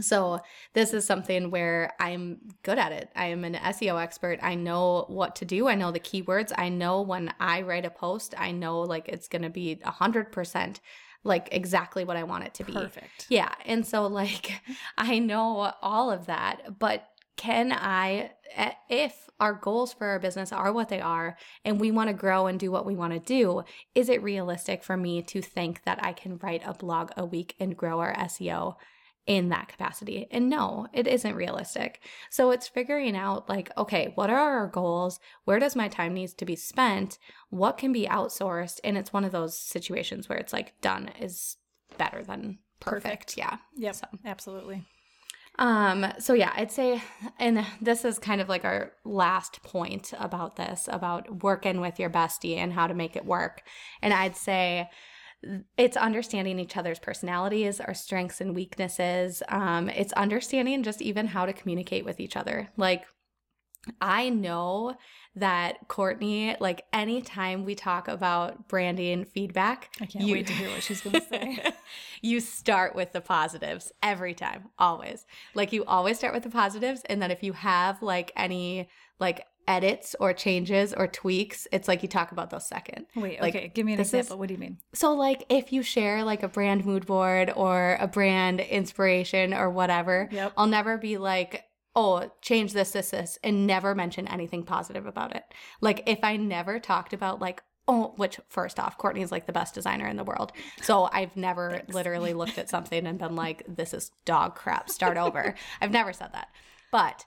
So, 0.00 0.40
this 0.72 0.92
is 0.92 1.04
something 1.04 1.50
where 1.50 1.92
I'm 2.00 2.38
good 2.62 2.78
at 2.78 2.90
it. 2.90 3.10
I 3.14 3.26
am 3.26 3.44
an 3.44 3.54
SEO 3.54 4.02
expert. 4.02 4.40
I 4.42 4.56
know 4.56 5.04
what 5.08 5.36
to 5.36 5.44
do. 5.44 5.68
I 5.68 5.76
know 5.76 5.92
the 5.92 6.00
keywords. 6.00 6.52
I 6.56 6.68
know 6.68 7.02
when 7.02 7.32
I 7.38 7.62
write 7.62 7.84
a 7.84 7.90
post, 7.90 8.34
I 8.36 8.50
know 8.50 8.80
like 8.80 9.08
it's 9.08 9.28
going 9.28 9.42
to 9.42 9.50
be 9.50 9.76
100% 9.76 10.80
like 11.24 11.48
exactly 11.52 12.04
what 12.04 12.16
I 12.16 12.24
want 12.24 12.44
it 12.44 12.54
to 12.54 12.64
be. 12.64 12.72
Perfect. 12.72 13.26
Yeah. 13.28 13.52
And 13.64 13.86
so, 13.86 14.06
like, 14.06 14.60
I 14.98 15.18
know 15.18 15.72
all 15.82 16.10
of 16.10 16.26
that. 16.26 16.78
But 16.78 17.08
can 17.36 17.72
I, 17.72 18.30
eh, 18.54 18.72
if 18.88 19.28
our 19.40 19.54
goals 19.54 19.92
for 19.92 20.06
our 20.06 20.18
business 20.18 20.52
are 20.52 20.72
what 20.72 20.88
they 20.88 21.00
are 21.00 21.36
and 21.64 21.80
we 21.80 21.90
want 21.90 22.08
to 22.08 22.14
grow 22.14 22.46
and 22.46 22.60
do 22.60 22.70
what 22.70 22.86
we 22.86 22.94
want 22.94 23.12
to 23.12 23.18
do, 23.18 23.64
is 23.94 24.08
it 24.08 24.22
realistic 24.22 24.84
for 24.84 24.96
me 24.96 25.22
to 25.22 25.42
think 25.42 25.82
that 25.84 25.98
I 26.04 26.12
can 26.12 26.38
write 26.38 26.62
a 26.64 26.74
blog 26.74 27.10
a 27.16 27.24
week 27.24 27.56
and 27.58 27.76
grow 27.76 28.00
our 28.00 28.14
SEO? 28.14 28.76
In 29.26 29.48
that 29.48 29.68
capacity. 29.68 30.26
And 30.30 30.50
no, 30.50 30.86
it 30.92 31.06
isn't 31.06 31.34
realistic. 31.34 32.00
So 32.30 32.50
it's 32.50 32.68
figuring 32.68 33.16
out 33.16 33.48
like, 33.48 33.70
okay, 33.78 34.12
what 34.14 34.30
are 34.30 34.58
our 34.58 34.68
goals? 34.68 35.18
Where 35.44 35.58
does 35.58 35.74
my 35.74 35.88
time 35.88 36.14
needs 36.14 36.34
to 36.34 36.44
be 36.44 36.56
spent? 36.56 37.18
What 37.50 37.78
can 37.78 37.92
be 37.92 38.06
outsourced? 38.06 38.80
And 38.84 38.98
it's 38.98 39.12
one 39.12 39.24
of 39.24 39.32
those 39.32 39.56
situations 39.56 40.28
where 40.28 40.38
it's 40.38 40.52
like 40.52 40.78
done 40.80 41.10
is 41.18 41.56
better 41.96 42.22
than 42.22 42.58
perfect. 42.80 43.04
perfect. 43.04 43.38
Yeah. 43.38 43.56
Yep. 43.76 43.94
So. 43.94 44.06
Absolutely. 44.24 44.84
Um, 45.58 46.06
so 46.18 46.34
yeah, 46.34 46.52
I'd 46.56 46.72
say, 46.72 47.00
and 47.38 47.64
this 47.80 48.04
is 48.04 48.18
kind 48.18 48.40
of 48.40 48.48
like 48.48 48.64
our 48.64 48.92
last 49.04 49.62
point 49.62 50.12
about 50.18 50.56
this, 50.56 50.88
about 50.90 51.44
working 51.44 51.80
with 51.80 52.00
your 52.00 52.10
bestie 52.10 52.56
and 52.56 52.72
how 52.72 52.88
to 52.88 52.94
make 52.94 53.14
it 53.16 53.24
work. 53.24 53.62
And 54.02 54.12
I'd 54.12 54.36
say, 54.36 54.90
it's 55.76 55.96
understanding 55.96 56.58
each 56.58 56.76
other's 56.76 56.98
personalities, 56.98 57.80
our 57.80 57.94
strengths 57.94 58.40
and 58.40 58.54
weaknesses. 58.54 59.42
Um, 59.48 59.88
it's 59.88 60.12
understanding 60.14 60.82
just 60.82 61.02
even 61.02 61.26
how 61.28 61.46
to 61.46 61.52
communicate 61.52 62.04
with 62.04 62.20
each 62.20 62.36
other. 62.36 62.70
Like, 62.76 63.06
I 64.00 64.30
know 64.30 64.96
that 65.36 65.88
Courtney, 65.88 66.56
like 66.60 66.84
anytime 66.92 67.64
we 67.64 67.74
talk 67.74 68.08
about 68.08 68.68
branding 68.68 69.24
feedback, 69.24 69.94
I 70.00 70.06
can't 70.06 70.24
you, 70.24 70.34
wait 70.34 70.46
to 70.46 70.52
hear 70.52 70.70
what 70.70 70.82
she's 70.82 71.00
going 71.00 71.20
to 71.20 71.26
say. 71.26 71.58
you 72.22 72.40
start 72.40 72.94
with 72.94 73.12
the 73.12 73.20
positives 73.20 73.92
every 74.02 74.34
time, 74.34 74.70
always. 74.78 75.26
Like 75.54 75.72
you 75.72 75.84
always 75.84 76.18
start 76.18 76.34
with 76.34 76.44
the 76.44 76.50
positives. 76.50 77.02
And 77.06 77.20
then 77.20 77.30
if 77.30 77.42
you 77.42 77.52
have 77.52 78.02
like 78.02 78.32
any 78.36 78.88
like 79.18 79.46
edits 79.66 80.14
or 80.20 80.32
changes 80.32 80.92
or 80.92 81.06
tweaks, 81.06 81.66
it's 81.72 81.88
like 81.88 82.02
you 82.02 82.08
talk 82.08 82.32
about 82.32 82.50
those 82.50 82.66
second. 82.66 83.06
Wait, 83.14 83.40
like, 83.40 83.54
okay, 83.54 83.72
give 83.74 83.86
me 83.86 83.94
an 83.94 84.00
example. 84.00 84.36
Is, 84.36 84.38
what 84.38 84.48
do 84.48 84.54
you 84.54 84.60
mean? 84.60 84.78
So, 84.92 85.12
like, 85.12 85.44
if 85.48 85.72
you 85.72 85.82
share 85.82 86.24
like 86.24 86.42
a 86.42 86.48
brand 86.48 86.84
mood 86.84 87.06
board 87.06 87.52
or 87.54 87.96
a 88.00 88.06
brand 88.06 88.60
inspiration 88.60 89.54
or 89.54 89.70
whatever, 89.70 90.28
yep. 90.30 90.52
I'll 90.56 90.66
never 90.66 90.98
be 90.98 91.18
like, 91.18 91.64
oh, 91.96 92.30
change 92.42 92.72
this, 92.72 92.90
this, 92.90 93.10
this, 93.10 93.38
and 93.42 93.66
never 93.66 93.94
mention 93.94 94.26
anything 94.28 94.64
positive 94.64 95.06
about 95.06 95.34
it. 95.34 95.44
Like, 95.80 96.02
if 96.06 96.20
I 96.22 96.36
never 96.36 96.78
talked 96.78 97.12
about 97.12 97.40
like, 97.40 97.62
Oh, 97.86 98.14
which 98.16 98.40
first 98.48 98.80
off, 98.80 98.96
Courtney 98.96 99.20
is 99.20 99.30
like 99.30 99.44
the 99.44 99.52
best 99.52 99.74
designer 99.74 100.06
in 100.06 100.16
the 100.16 100.24
world. 100.24 100.52
So 100.80 101.10
I've 101.12 101.36
never 101.36 101.70
Thanks. 101.70 101.94
literally 101.94 102.32
looked 102.32 102.56
at 102.56 102.70
something 102.70 103.06
and 103.06 103.18
been 103.18 103.36
like, 103.36 103.62
this 103.68 103.92
is 103.92 104.10
dog 104.24 104.54
crap, 104.54 104.88
start 104.88 105.16
over. 105.18 105.54
I've 105.82 105.90
never 105.90 106.14
said 106.14 106.30
that. 106.32 106.48
But 106.90 107.26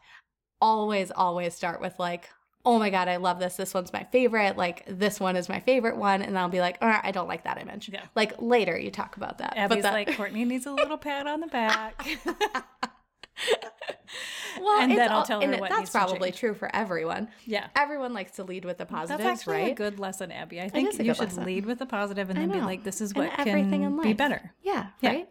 always, 0.61 1.11
always 1.11 1.53
start 1.53 1.81
with 1.81 1.97
like, 1.99 2.29
oh 2.65 2.77
my 2.79 2.89
God, 2.89 3.07
I 3.07 3.15
love 3.17 3.39
this. 3.39 3.55
This 3.55 3.73
one's 3.73 3.93
my 3.93 4.03
favorite. 4.11 4.57
Like, 4.57 4.83
this 4.87 5.19
one 5.19 5.35
is 5.37 5.47
my 5.47 5.59
favorite 5.61 5.95
one. 5.97 6.21
And 6.21 6.37
I'll 6.37 6.49
be 6.49 6.59
like, 6.59 6.77
oh, 6.81 6.99
I 7.01 7.11
don't 7.11 7.27
like 7.29 7.45
that 7.45 7.61
image. 7.61 7.89
Yeah. 7.91 8.03
Like, 8.15 8.33
later 8.41 8.77
you 8.77 8.91
talk 8.91 9.15
about 9.17 9.37
that. 9.37 9.55
Abby's 9.55 9.77
but 9.77 9.81
that- 9.83 9.93
like, 9.93 10.17
Courtney 10.17 10.43
needs 10.43 10.65
a 10.65 10.71
little 10.73 10.97
pat 10.97 11.27
on 11.27 11.39
the 11.39 11.47
back. 11.47 12.05
well, 14.59 14.81
and 14.81 14.91
then 14.97 15.11
I'll 15.11 15.23
tell 15.23 15.41
her 15.41 15.57
what 15.57 15.69
that's 15.69 15.91
probably 15.91 16.31
true 16.31 16.53
for 16.53 16.73
everyone. 16.75 17.29
Yeah, 17.45 17.67
everyone 17.75 18.13
likes 18.13 18.33
to 18.33 18.43
lead 18.43 18.65
with 18.65 18.77
the 18.79 18.85
positive. 18.85 19.23
that's 19.23 19.41
actually 19.41 19.53
right? 19.61 19.71
A 19.71 19.75
good 19.75 19.99
lesson, 19.99 20.31
Abby. 20.31 20.59
I 20.59 20.69
think 20.69 20.93
you 20.97 21.13
should 21.13 21.19
lesson. 21.19 21.45
lead 21.45 21.65
with 21.65 21.79
the 21.79 21.85
positive 21.85 22.29
and 22.29 22.39
then 22.39 22.51
be 22.51 22.59
like, 22.61 22.83
"This 22.83 22.99
is 22.99 23.13
what 23.13 23.29
and 23.37 23.47
everything 23.47 23.83
in 23.83 23.89
can 23.89 23.97
life. 23.97 24.03
be 24.05 24.13
better." 24.13 24.51
Yeah, 24.63 24.87
Yeah. 25.01 25.09
right. 25.11 25.29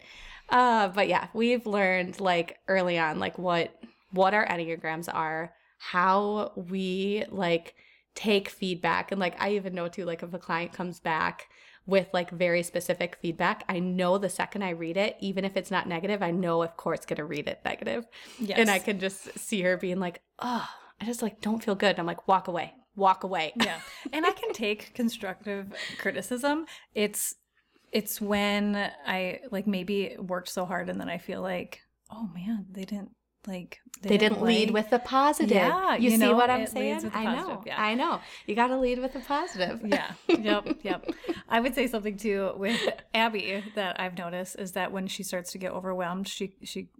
Uh, 0.49 0.89
but 0.89 1.09
yeah, 1.09 1.27
we've 1.35 1.67
learned 1.67 2.21
like 2.21 2.59
early 2.69 2.99
on, 2.99 3.19
like 3.19 3.37
what 3.39 3.77
what 4.17 4.35
our 4.35 4.47
enneagrams 4.47 5.13
are, 5.13 5.53
how 5.79 6.53
we 6.57 7.25
like 7.29 7.75
take 8.15 8.49
feedback, 8.49 9.13
and 9.13 9.21
like 9.21 9.41
I 9.41 9.53
even 9.53 9.75
know 9.75 9.89
too, 9.89 10.05
like 10.05 10.23
if 10.23 10.33
a 10.35 10.39
client 10.39 10.73
comes 10.73 10.99
back 11.01 11.49
with 11.87 12.09
like 12.13 12.31
very 12.31 12.63
specific 12.63 13.17
feedback, 13.23 13.65
I 13.69 13.79
know 13.79 14.19
the 14.19 14.29
second 14.29 14.63
I 14.63 14.71
read 14.71 14.97
it, 14.97 15.17
even 15.21 15.45
if 15.45 15.57
it's 15.57 15.71
not 15.71 15.89
negative, 15.89 16.23
I 16.23 16.33
know 16.33 16.63
if 16.63 16.77
Court's 16.77 17.07
gonna 17.07 17.25
read 17.25 17.47
it 17.47 17.61
negative. 17.65 18.07
Yes. 18.41 18.59
And 18.59 18.71
I 18.71 18.81
can 18.81 18.99
just 18.99 19.39
see 19.39 19.63
her 19.63 19.77
being 19.77 20.01
like, 20.01 20.21
oh, 20.41 20.69
I 21.01 21.05
just 21.05 21.23
like 21.23 21.41
don't 21.41 21.63
feel 21.63 21.75
good. 21.77 21.91
And 21.91 22.01
I'm 22.01 22.07
like, 22.07 22.27
walk 22.27 22.49
away, 22.49 22.75
walk 22.97 23.23
away. 23.23 23.53
yeah. 23.57 23.81
And 24.13 24.27
I 24.27 24.33
can 24.33 24.53
take 24.53 24.95
constructive 24.95 25.73
criticism. 25.99 26.67
It's 26.95 27.35
it's 27.93 28.21
when 28.21 28.77
I 29.07 29.41
like 29.51 29.67
maybe 29.67 30.17
worked 30.19 30.49
so 30.49 30.65
hard 30.65 30.91
and 30.91 31.01
then 31.01 31.09
I 31.09 31.19
feel 31.19 31.41
like, 31.41 31.83
oh 32.11 32.29
man, 32.35 32.67
they 32.71 32.85
didn't 32.85 33.13
like 33.47 33.79
they, 34.03 34.19
didn't 34.19 34.43
lead 34.43 34.69
like- 34.71 34.75
with 34.75 34.91
the 34.91 34.99
positive. 34.99 35.51
Yeah, 35.57 35.97
you, 35.97 36.05
you 36.05 36.11
see 36.11 36.17
know, 36.19 36.35
what 36.35 36.51
I'm 36.51 36.67
saying? 36.67 36.93
leads 36.95 37.05
with 37.05 37.13
the 37.13 37.19
I 37.19 37.35
know. 37.37 37.63
yeah. 37.67 37.81
I 37.83 37.95
know. 37.95 38.21
You 38.47 38.55
got 38.55 38.69
to 38.69 38.79
lead 38.79 38.99
with 38.99 39.13
the 39.15 39.21
positive. 39.21 39.81
Yeah. 39.85 40.13
Yep. 40.29 40.79
Yep. 40.83 41.11
I 41.49 41.61
would 41.61 41.75
say 41.75 41.87
something 41.87 42.17
too 42.17 42.53
with 42.57 42.81
Abby 43.15 43.65
that 43.75 43.99
I've 44.01 44.17
noticed 44.19 44.57
is 44.59 44.73
that 44.73 44.93
when 44.93 45.07
she 45.07 45.23
starts 45.23 45.53
to 45.53 45.59
get 45.59 45.73
overwhelmed, 45.73 46.29
she 46.29 46.57
she 46.63 46.91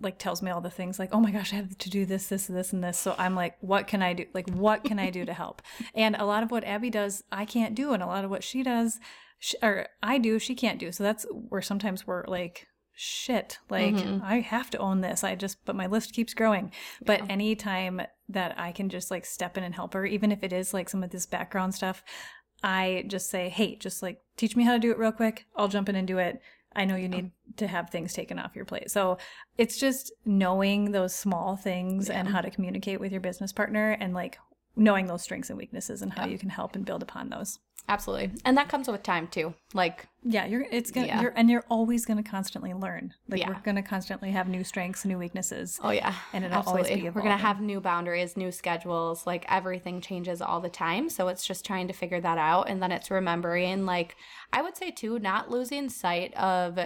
like 0.00 0.18
tells 0.18 0.42
me 0.42 0.50
all 0.50 0.60
the 0.60 0.70
things 0.70 0.98
like, 0.98 1.10
"Oh 1.12 1.20
my 1.20 1.30
gosh, 1.30 1.52
I 1.52 1.56
have 1.56 1.76
to 1.76 1.90
do 1.90 2.04
this, 2.06 2.28
this, 2.28 2.46
this, 2.46 2.72
and 2.72 2.84
this." 2.84 2.98
So 2.98 3.14
I'm 3.18 3.34
like, 3.34 3.56
"What 3.60 3.86
can 3.86 4.02
I 4.02 4.12
do? 4.12 4.26
Like, 4.34 4.48
what 4.50 4.84
can 4.84 4.98
I 4.98 5.10
do 5.10 5.24
to 5.24 5.32
help?" 5.32 5.62
And 5.94 6.14
a 6.16 6.24
lot 6.26 6.42
of 6.42 6.50
what 6.50 6.64
Abby 6.64 6.90
does, 6.90 7.24
I 7.32 7.44
can't 7.46 7.74
do, 7.74 7.92
and 7.92 8.02
a 8.02 8.06
lot 8.06 8.24
of 8.24 8.30
what 8.30 8.44
she 8.44 8.62
does, 8.62 9.00
she, 9.38 9.56
or 9.62 9.88
I 10.02 10.18
do, 10.18 10.38
she 10.38 10.54
can't 10.54 10.78
do. 10.78 10.92
So 10.92 11.02
that's 11.02 11.26
where 11.32 11.62
sometimes 11.62 12.06
we're 12.06 12.24
like, 12.26 12.66
shit 12.98 13.58
like 13.68 13.94
Mhm. 13.94 14.22
i 14.22 14.40
have 14.40 14.70
to 14.70 14.78
own 14.78 15.02
this. 15.02 15.22
I 15.22 15.34
just 15.34 15.62
but 15.66 15.76
my 15.76 15.86
list 15.86 16.14
keeps 16.14 16.32
growing. 16.34 16.72
But 17.04 17.28
anytime 17.30 18.00
that 18.28 18.58
i 18.58 18.72
can 18.72 18.88
just 18.88 19.10
like 19.10 19.24
step 19.26 19.56
in 19.58 19.62
and 19.64 19.74
help 19.74 19.92
her 19.94 20.04
even 20.06 20.32
if 20.32 20.42
it 20.42 20.52
is 20.52 20.72
like 20.74 20.88
some 20.88 21.04
of 21.04 21.10
this 21.10 21.26
background 21.26 21.74
stuff 21.74 22.02
i 22.64 23.04
just 23.06 23.28
say 23.30 23.48
hey 23.50 23.76
just 23.76 24.02
like 24.02 24.22
teach 24.36 24.56
me 24.56 24.64
how 24.64 24.72
to 24.72 24.78
do 24.78 24.90
it 24.90 24.98
real 24.98 25.12
quick. 25.12 25.46
I'll 25.56 25.68
jump 25.68 25.88
in 25.90 25.94
and 25.96 26.08
do 26.08 26.18
it. 26.18 26.40
I 26.74 26.84
know 26.86 26.96
you 26.96 27.08
need 27.08 27.30
to 27.56 27.66
have 27.66 27.88
things 27.90 28.12
taken 28.12 28.38
off 28.38 28.54
your 28.56 28.64
plate. 28.66 28.90
So 28.90 29.16
it's 29.56 29.78
just 29.78 30.12
knowing 30.26 30.92
those 30.92 31.14
small 31.14 31.56
things 31.56 32.10
and 32.10 32.28
how 32.28 32.40
to 32.42 32.50
communicate 32.50 33.00
with 33.00 33.12
your 33.12 33.20
business 33.22 33.50
partner 33.52 33.92
and 33.92 34.12
like 34.12 34.38
knowing 34.74 35.06
those 35.06 35.22
strengths 35.22 35.48
and 35.48 35.58
weaknesses 35.58 36.02
and 36.02 36.12
how 36.12 36.24
Yeah. 36.26 36.32
you 36.32 36.38
can 36.38 36.50
help 36.50 36.74
and 36.76 36.84
build 36.84 37.02
upon 37.02 37.30
those 37.30 37.58
Absolutely. 37.88 38.32
And 38.44 38.56
that 38.56 38.68
comes 38.68 38.88
with 38.88 39.02
time 39.02 39.28
too. 39.28 39.54
Like, 39.74 40.08
yeah 40.28 40.44
you're 40.44 40.66
it's 40.72 40.90
gonna 40.90 41.06
Yeah. 41.06 41.20
you're 41.20 41.32
and 41.36 41.48
you're 41.48 41.64
always 41.70 42.04
gonna 42.04 42.22
constantly 42.22 42.74
learn 42.74 43.14
like 43.28 43.38
Yeah. 43.40 43.48
we're 43.50 43.60
gonna 43.60 43.82
constantly 43.82 44.32
have 44.32 44.48
new 44.48 44.64
strengths 44.64 45.04
new 45.04 45.18
weaknesses 45.18 45.78
oh 45.84 45.90
yeah. 45.90 46.12
And 46.32 46.44
it'll 46.44 46.62
always 46.64 46.86
Absolutely. 46.86 47.10
be 47.10 47.14
We're 47.14 47.22
going 47.22 47.36
to 47.36 47.42
have 47.42 47.60
new 47.60 47.80
boundaries, 47.80 48.36
new 48.36 48.50
schedules. 48.50 49.26
Like 49.26 49.46
everything 49.48 50.00
changes 50.00 50.42
all 50.42 50.60
the 50.60 50.68
time. 50.68 51.08
So 51.08 51.28
it's 51.28 51.46
just 51.46 51.64
trying 51.64 51.86
to 51.88 51.94
figure 51.94 52.20
that 52.20 52.38
out. 52.38 52.68
And 52.68 52.82
then 52.82 52.90
it's 52.92 53.10
remembering, 53.10 53.86
like, 53.86 54.16
I 54.52 54.62
would 54.62 54.76
say 54.76 54.90
too, 54.90 55.18
not 55.18 55.50
losing 55.50 55.88
sight 55.88 56.34
of 56.34 56.78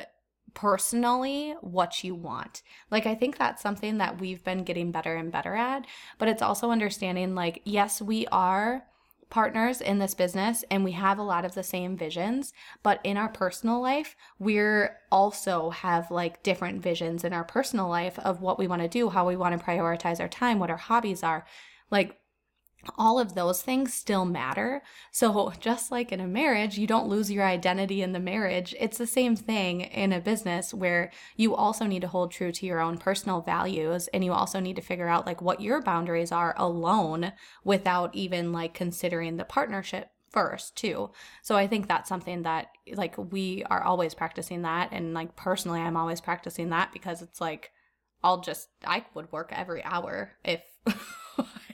personally 0.54 1.54
what 1.60 2.04
you 2.04 2.14
want. 2.14 2.62
Like 2.90 3.06
I 3.06 3.14
think 3.14 3.38
that's 3.38 3.62
something 3.62 3.98
that 3.98 4.20
we've 4.20 4.42
been 4.44 4.64
getting 4.64 4.90
better 4.92 5.16
and 5.16 5.32
better 5.32 5.54
at, 5.54 5.86
but 6.18 6.28
it's 6.28 6.42
also 6.42 6.70
understanding 6.70 7.34
like 7.34 7.62
yes, 7.64 8.02
we 8.02 8.26
are 8.28 8.82
partners 9.30 9.80
in 9.80 9.98
this 9.98 10.14
business 10.14 10.64
and 10.70 10.84
we 10.84 10.92
have 10.92 11.18
a 11.18 11.22
lot 11.22 11.44
of 11.44 11.54
the 11.54 11.62
same 11.62 11.96
visions, 11.96 12.52
but 12.82 13.00
in 13.04 13.16
our 13.16 13.28
personal 13.28 13.80
life, 13.80 14.16
we're 14.38 14.98
also 15.10 15.70
have 15.70 16.10
like 16.10 16.42
different 16.42 16.82
visions 16.82 17.24
in 17.24 17.32
our 17.32 17.44
personal 17.44 17.88
life 17.88 18.18
of 18.18 18.42
what 18.42 18.58
we 18.58 18.66
want 18.66 18.82
to 18.82 18.88
do, 18.88 19.08
how 19.08 19.26
we 19.26 19.36
want 19.36 19.58
to 19.58 19.64
prioritize 19.64 20.20
our 20.20 20.28
time, 20.28 20.58
what 20.58 20.70
our 20.70 20.76
hobbies 20.76 21.22
are. 21.22 21.46
Like 21.90 22.19
all 22.96 23.18
of 23.18 23.34
those 23.34 23.62
things 23.62 23.92
still 23.92 24.24
matter. 24.24 24.82
So, 25.10 25.52
just 25.60 25.90
like 25.90 26.12
in 26.12 26.20
a 26.20 26.26
marriage, 26.26 26.78
you 26.78 26.86
don't 26.86 27.08
lose 27.08 27.30
your 27.30 27.44
identity 27.44 28.02
in 28.02 28.12
the 28.12 28.20
marriage. 28.20 28.74
It's 28.78 28.98
the 28.98 29.06
same 29.06 29.36
thing 29.36 29.82
in 29.82 30.12
a 30.12 30.20
business 30.20 30.72
where 30.72 31.10
you 31.36 31.54
also 31.54 31.86
need 31.86 32.02
to 32.02 32.08
hold 32.08 32.30
true 32.30 32.52
to 32.52 32.66
your 32.66 32.80
own 32.80 32.98
personal 32.98 33.40
values 33.40 34.08
and 34.08 34.24
you 34.24 34.32
also 34.32 34.60
need 34.60 34.76
to 34.76 34.82
figure 34.82 35.08
out 35.08 35.26
like 35.26 35.42
what 35.42 35.60
your 35.60 35.82
boundaries 35.82 36.32
are 36.32 36.54
alone 36.56 37.32
without 37.64 38.14
even 38.14 38.52
like 38.52 38.74
considering 38.74 39.36
the 39.36 39.44
partnership 39.44 40.10
first 40.30 40.76
too. 40.76 41.10
So 41.42 41.56
I 41.56 41.66
think 41.66 41.88
that's 41.88 42.08
something 42.08 42.42
that 42.42 42.68
like 42.94 43.16
we 43.18 43.64
are 43.64 43.82
always 43.82 44.14
practicing 44.14 44.62
that 44.62 44.90
and 44.92 45.12
like 45.12 45.36
personally 45.36 45.80
I'm 45.80 45.96
always 45.96 46.20
practicing 46.20 46.70
that 46.70 46.92
because 46.92 47.20
it's 47.20 47.40
like 47.40 47.72
I'll 48.22 48.40
just 48.40 48.68
I 48.86 49.04
would 49.14 49.32
work 49.32 49.52
every 49.52 49.82
hour 49.82 50.32
if 50.44 50.62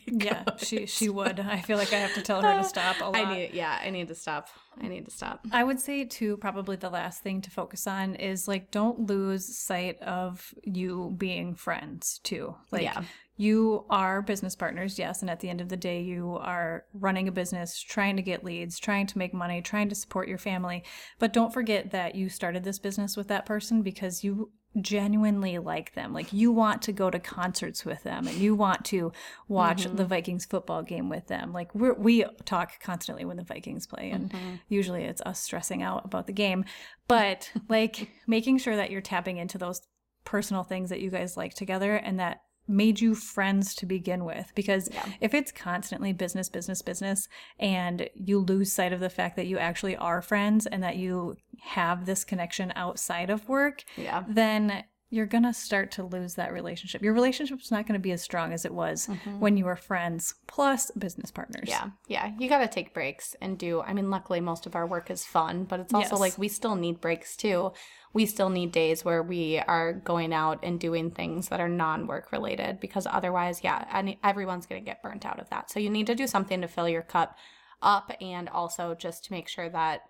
Yeah, 0.26 0.44
she 0.58 0.86
she 0.86 1.08
would. 1.08 1.40
I 1.40 1.60
feel 1.60 1.78
like 1.78 1.92
I 1.92 1.98
have 1.98 2.14
to 2.14 2.22
tell 2.22 2.40
her 2.42 2.54
to 2.56 2.64
stop 2.68 3.00
a 3.00 3.04
lot. 3.06 3.16
I 3.16 3.34
need 3.34 3.50
yeah, 3.54 3.78
I 3.82 3.90
need 3.90 4.08
to 4.08 4.14
stop. 4.14 4.48
I 4.80 4.88
need 4.88 5.04
to 5.06 5.10
stop. 5.10 5.44
I 5.52 5.64
would 5.64 5.80
say 5.80 6.04
too, 6.04 6.36
probably 6.36 6.76
the 6.76 6.90
last 6.90 7.22
thing 7.22 7.40
to 7.42 7.50
focus 7.50 7.86
on 7.86 8.14
is 8.14 8.46
like 8.46 8.70
don't 8.70 9.00
lose 9.00 9.56
sight 9.58 10.00
of 10.02 10.54
you 10.64 11.14
being 11.18 11.54
friends 11.54 12.20
too. 12.22 12.54
Like 12.70 12.82
Yeah. 12.82 13.02
you 13.36 13.84
are 13.90 14.22
business 14.22 14.54
partners, 14.54 14.98
yes, 14.98 15.22
and 15.22 15.30
at 15.30 15.40
the 15.40 15.48
end 15.48 15.60
of 15.60 15.70
the 15.70 15.76
day 15.76 16.02
you 16.02 16.36
are 16.40 16.84
running 16.92 17.26
a 17.26 17.32
business, 17.32 17.80
trying 17.80 18.16
to 18.16 18.22
get 18.22 18.44
leads, 18.44 18.78
trying 18.78 19.06
to 19.08 19.18
make 19.18 19.34
money, 19.34 19.60
trying 19.62 19.88
to 19.88 19.94
support 19.94 20.28
your 20.28 20.38
family. 20.38 20.84
But 21.18 21.32
don't 21.32 21.52
forget 21.52 21.90
that 21.90 22.14
you 22.14 22.28
started 22.28 22.62
this 22.64 22.78
business 22.78 23.16
with 23.16 23.28
that 23.28 23.46
person 23.46 23.82
because 23.82 24.22
you 24.22 24.52
genuinely 24.80 25.58
like 25.58 25.94
them. 25.94 26.12
Like 26.12 26.32
you 26.32 26.52
want 26.52 26.82
to 26.82 26.92
go 26.92 27.10
to 27.10 27.18
concerts 27.18 27.84
with 27.84 28.02
them 28.02 28.26
and 28.26 28.36
you 28.36 28.54
want 28.54 28.84
to 28.86 29.12
watch 29.48 29.84
the 29.84 29.90
mm-hmm. 29.90 30.04
Vikings 30.04 30.44
football 30.44 30.82
game 30.82 31.08
with 31.08 31.26
them. 31.26 31.52
Like 31.52 31.74
we 31.74 31.92
we 31.92 32.24
talk 32.44 32.80
constantly 32.80 33.24
when 33.24 33.36
the 33.36 33.44
Vikings 33.44 33.86
play 33.86 34.10
and 34.10 34.30
mm-hmm. 34.30 34.54
usually 34.68 35.04
it's 35.04 35.22
us 35.22 35.40
stressing 35.40 35.82
out 35.82 36.04
about 36.04 36.26
the 36.26 36.32
game, 36.32 36.64
but 37.08 37.50
like 37.68 38.10
making 38.26 38.58
sure 38.58 38.76
that 38.76 38.90
you're 38.90 39.00
tapping 39.00 39.38
into 39.38 39.58
those 39.58 39.82
personal 40.24 40.64
things 40.64 40.90
that 40.90 41.00
you 41.00 41.10
guys 41.10 41.36
like 41.36 41.54
together 41.54 41.94
and 41.94 42.18
that 42.20 42.42
made 42.68 43.00
you 43.00 43.14
friends 43.14 43.74
to 43.74 43.86
begin 43.86 44.24
with 44.24 44.52
because 44.54 44.88
if 45.20 45.34
it's 45.34 45.52
constantly 45.52 46.12
business 46.12 46.48
business 46.48 46.82
business 46.82 47.28
and 47.58 48.08
you 48.14 48.38
lose 48.38 48.72
sight 48.72 48.92
of 48.92 49.00
the 49.00 49.10
fact 49.10 49.36
that 49.36 49.46
you 49.46 49.58
actually 49.58 49.96
are 49.96 50.20
friends 50.22 50.66
and 50.66 50.82
that 50.82 50.96
you 50.96 51.36
have 51.62 52.06
this 52.06 52.24
connection 52.24 52.72
outside 52.76 53.30
of 53.30 53.48
work 53.48 53.84
Yeah. 53.96 54.24
then 54.28 54.84
you're 55.08 55.26
going 55.26 55.44
to 55.44 55.52
start 55.54 55.92
to 55.92 56.02
lose 56.02 56.34
that 56.34 56.52
relationship. 56.52 57.00
Your 57.00 57.12
relationship's 57.14 57.70
not 57.70 57.86
going 57.86 57.98
to 57.98 58.02
be 58.02 58.10
as 58.10 58.22
strong 58.22 58.52
as 58.52 58.64
it 58.64 58.74
was 58.74 59.06
mm-hmm. 59.06 59.38
when 59.38 59.56
you 59.56 59.64
were 59.64 59.76
friends 59.76 60.34
plus 60.48 60.90
business 60.92 61.30
partners. 61.30 61.68
Yeah. 61.68 61.90
Yeah. 62.08 62.32
You 62.38 62.48
got 62.48 62.58
to 62.58 62.68
take 62.68 62.92
breaks 62.92 63.36
and 63.40 63.56
do. 63.56 63.82
I 63.82 63.92
mean, 63.92 64.10
luckily, 64.10 64.40
most 64.40 64.66
of 64.66 64.74
our 64.74 64.86
work 64.86 65.08
is 65.10 65.24
fun, 65.24 65.64
but 65.64 65.78
it's 65.78 65.94
also 65.94 66.16
Yes. 66.16 66.20
like 66.20 66.38
we 66.38 66.48
still 66.48 66.74
need 66.74 67.00
breaks 67.00 67.36
too. 67.36 67.72
We 68.14 68.26
still 68.26 68.48
need 68.48 68.72
days 68.72 69.04
where 69.04 69.22
we 69.22 69.58
are 69.60 69.92
going 69.92 70.32
out 70.32 70.58
and 70.64 70.80
doing 70.80 71.12
things 71.12 71.48
that 71.48 71.60
are 71.60 71.68
non 71.68 72.08
work 72.08 72.32
related 72.32 72.80
because 72.80 73.06
otherwise, 73.06 73.60
yeah, 73.62 73.84
any, 73.92 74.18
everyone's 74.24 74.66
going 74.66 74.82
to 74.82 74.84
get 74.84 75.02
burnt 75.02 75.24
out 75.24 75.38
of 75.38 75.48
that. 75.50 75.70
So 75.70 75.78
you 75.78 75.90
need 75.90 76.08
to 76.08 76.16
do 76.16 76.26
something 76.26 76.60
to 76.62 76.68
fill 76.68 76.88
your 76.88 77.02
cup 77.02 77.36
up 77.80 78.10
and 78.20 78.48
also 78.48 78.94
just 78.94 79.24
to 79.26 79.32
make 79.32 79.48
sure 79.48 79.68
that 79.68 80.00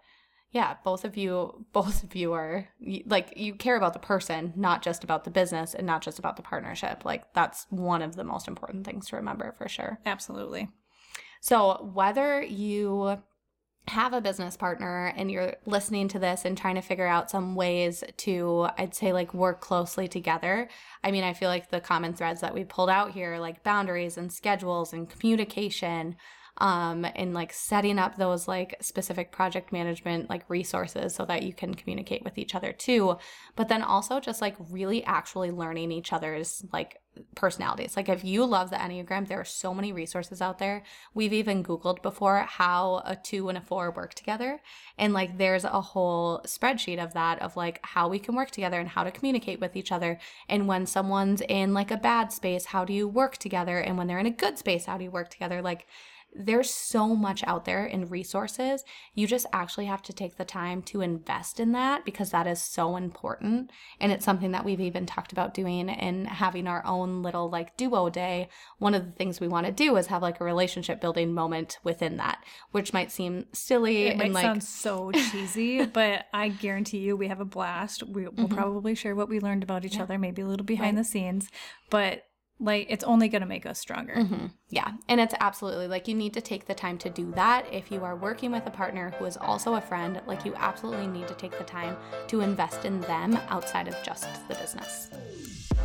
yeah, 0.50 0.76
both 0.84 1.04
of 1.04 1.16
you, 1.16 1.66
both 1.72 2.02
of 2.02 2.14
you 2.14 2.32
are 2.32 2.68
like, 3.04 3.36
you 3.36 3.54
care 3.54 3.76
about 3.76 3.92
the 3.92 3.98
person, 3.98 4.52
not 4.56 4.82
just 4.82 5.04
about 5.04 5.24
the 5.24 5.30
business 5.30 5.74
and 5.74 5.86
not 5.86 6.02
just 6.02 6.18
about 6.18 6.36
the 6.36 6.42
partnership. 6.42 7.04
Like, 7.04 7.32
that's 7.34 7.66
one 7.70 8.02
of 8.02 8.16
the 8.16 8.24
most 8.24 8.48
important 8.48 8.86
things 8.86 9.08
to 9.08 9.16
remember 9.16 9.52
for 9.52 9.68
sure. 9.68 9.98
Absolutely. 10.06 10.68
So, 11.40 11.90
whether 11.94 12.42
you 12.42 13.18
have 13.88 14.12
a 14.12 14.20
business 14.20 14.56
partner 14.56 15.12
and 15.16 15.30
you're 15.30 15.54
listening 15.64 16.08
to 16.08 16.18
this 16.18 16.44
and 16.44 16.58
trying 16.58 16.74
to 16.74 16.80
figure 16.80 17.06
out 17.06 17.30
some 17.30 17.54
ways 17.54 18.02
to 18.16 18.68
i'd 18.78 18.94
say 18.94 19.12
like 19.12 19.32
work 19.32 19.60
closely 19.60 20.08
together 20.08 20.68
i 21.04 21.10
mean 21.10 21.22
i 21.22 21.32
feel 21.32 21.48
like 21.48 21.70
the 21.70 21.80
common 21.80 22.12
threads 22.12 22.40
that 22.40 22.52
we 22.52 22.64
pulled 22.64 22.90
out 22.90 23.12
here 23.12 23.38
like 23.38 23.62
boundaries 23.62 24.18
and 24.18 24.32
schedules 24.32 24.92
and 24.92 25.08
communication 25.08 26.16
um, 26.58 27.06
and 27.14 27.34
like 27.34 27.52
setting 27.52 27.98
up 27.98 28.16
those 28.16 28.48
like 28.48 28.76
specific 28.80 29.32
project 29.32 29.72
management 29.72 30.30
like 30.30 30.48
resources 30.48 31.14
so 31.14 31.24
that 31.26 31.42
you 31.42 31.52
can 31.52 31.74
communicate 31.74 32.24
with 32.24 32.38
each 32.38 32.54
other 32.54 32.72
too. 32.72 33.16
But 33.56 33.68
then 33.68 33.82
also 33.82 34.20
just 34.20 34.40
like 34.40 34.56
really 34.70 35.04
actually 35.04 35.50
learning 35.50 35.92
each 35.92 36.12
other's 36.12 36.64
like 36.72 37.00
personalities. 37.34 37.96
Like 37.96 38.08
if 38.08 38.24
you 38.24 38.44
love 38.44 38.70
the 38.70 38.76
Enneagram, 38.76 39.28
there 39.28 39.40
are 39.40 39.44
so 39.44 39.74
many 39.74 39.92
resources 39.92 40.40
out 40.42 40.58
there. 40.58 40.82
We've 41.14 41.32
even 41.32 41.64
Googled 41.64 42.02
before 42.02 42.38
how 42.48 43.02
a 43.04 43.16
two 43.16 43.48
and 43.48 43.58
a 43.58 43.60
four 43.60 43.90
work 43.90 44.14
together. 44.14 44.60
And 44.98 45.12
like 45.12 45.38
there's 45.38 45.64
a 45.64 45.80
whole 45.80 46.40
spreadsheet 46.46 47.02
of 47.02 47.14
that 47.14 47.40
of 47.40 47.56
like 47.56 47.80
how 47.82 48.08
we 48.08 48.18
can 48.18 48.34
work 48.34 48.50
together 48.50 48.80
and 48.80 48.88
how 48.88 49.04
to 49.04 49.10
communicate 49.10 49.60
with 49.60 49.76
each 49.76 49.92
other. 49.92 50.18
And 50.48 50.68
when 50.68 50.86
someone's 50.86 51.42
in 51.48 51.74
like 51.74 51.90
a 51.90 51.96
bad 51.96 52.32
space, 52.32 52.66
how 52.66 52.84
do 52.84 52.92
you 52.92 53.08
work 53.08 53.36
together? 53.38 53.78
And 53.78 53.96
when 53.96 54.06
they're 54.06 54.18
in 54.18 54.26
a 54.26 54.30
good 54.30 54.58
space, 54.58 54.86
how 54.86 54.98
do 54.98 55.04
you 55.04 55.10
work 55.10 55.30
together? 55.30 55.62
Like 55.62 55.86
there's 56.38 56.70
so 56.70 57.14
much 57.14 57.42
out 57.46 57.64
there 57.64 57.86
in 57.86 58.08
resources. 58.08 58.84
You 59.14 59.26
just 59.26 59.46
actually 59.52 59.86
have 59.86 60.02
to 60.02 60.12
take 60.12 60.36
the 60.36 60.44
time 60.44 60.82
to 60.82 61.00
invest 61.00 61.58
in 61.58 61.72
that 61.72 62.04
because 62.04 62.30
that 62.30 62.46
is 62.46 62.60
so 62.60 62.96
important. 62.96 63.70
And 64.00 64.12
it's 64.12 64.24
something 64.24 64.52
that 64.52 64.64
we've 64.64 64.80
even 64.80 65.06
talked 65.06 65.32
about 65.32 65.54
doing 65.54 65.88
and 65.88 66.26
having 66.26 66.66
our 66.66 66.84
own 66.84 67.22
little 67.22 67.48
like 67.48 67.76
duo 67.76 68.10
day. 68.10 68.48
One 68.78 68.94
of 68.94 69.06
the 69.06 69.12
things 69.12 69.40
we 69.40 69.48
want 69.48 69.66
to 69.66 69.72
do 69.72 69.96
is 69.96 70.08
have 70.08 70.22
like 70.22 70.40
a 70.40 70.44
relationship 70.44 71.00
building 71.00 71.32
moment 71.32 71.78
within 71.82 72.16
that, 72.18 72.44
which 72.70 72.92
might 72.92 73.10
seem 73.10 73.46
silly 73.52 74.04
it 74.04 74.10
and 74.10 74.18
might 74.18 74.32
like 74.32 74.44
sound 74.44 74.64
so 74.64 75.12
cheesy, 75.12 75.84
but 75.86 76.26
I 76.32 76.50
guarantee 76.50 76.98
you 76.98 77.16
we 77.16 77.28
have 77.28 77.40
a 77.40 77.44
blast. 77.44 78.02
We, 78.02 78.24
will 78.24 78.32
mm-hmm. 78.32 78.54
probably 78.54 78.94
share 78.94 79.14
what 79.14 79.28
we 79.28 79.40
learned 79.40 79.62
about 79.62 79.84
each 79.84 79.96
yeah. 79.96 80.02
other, 80.02 80.18
maybe 80.18 80.42
a 80.42 80.46
little 80.46 80.66
behind 80.66 80.96
right. 80.96 81.02
the 81.02 81.08
scenes, 81.08 81.48
but 81.90 82.24
like 82.58 82.86
it's 82.88 83.04
only 83.04 83.28
going 83.28 83.42
to 83.42 83.46
make 83.46 83.66
us 83.66 83.78
stronger. 83.78 84.14
Mm-hmm. 84.14 84.46
Yeah. 84.70 84.92
And 85.08 85.20
it's 85.20 85.34
absolutely 85.40 85.88
like 85.88 86.08
you 86.08 86.14
need 86.14 86.34
to 86.34 86.40
take 86.40 86.66
the 86.66 86.74
time 86.74 86.98
to 86.98 87.10
do 87.10 87.30
that. 87.32 87.66
If 87.72 87.90
you 87.90 88.02
are 88.04 88.16
working 88.16 88.50
with 88.50 88.66
a 88.66 88.70
partner 88.70 89.10
who 89.18 89.26
is 89.26 89.36
also 89.36 89.74
a 89.74 89.80
friend, 89.80 90.20
like 90.26 90.44
you 90.44 90.54
absolutely 90.56 91.06
need 91.06 91.28
to 91.28 91.34
take 91.34 91.56
the 91.58 91.64
time 91.64 91.96
to 92.28 92.40
invest 92.40 92.84
in 92.84 93.00
them 93.02 93.38
outside 93.48 93.88
of 93.88 94.02
just 94.02 94.26
the 94.48 94.54
business. 94.54 95.10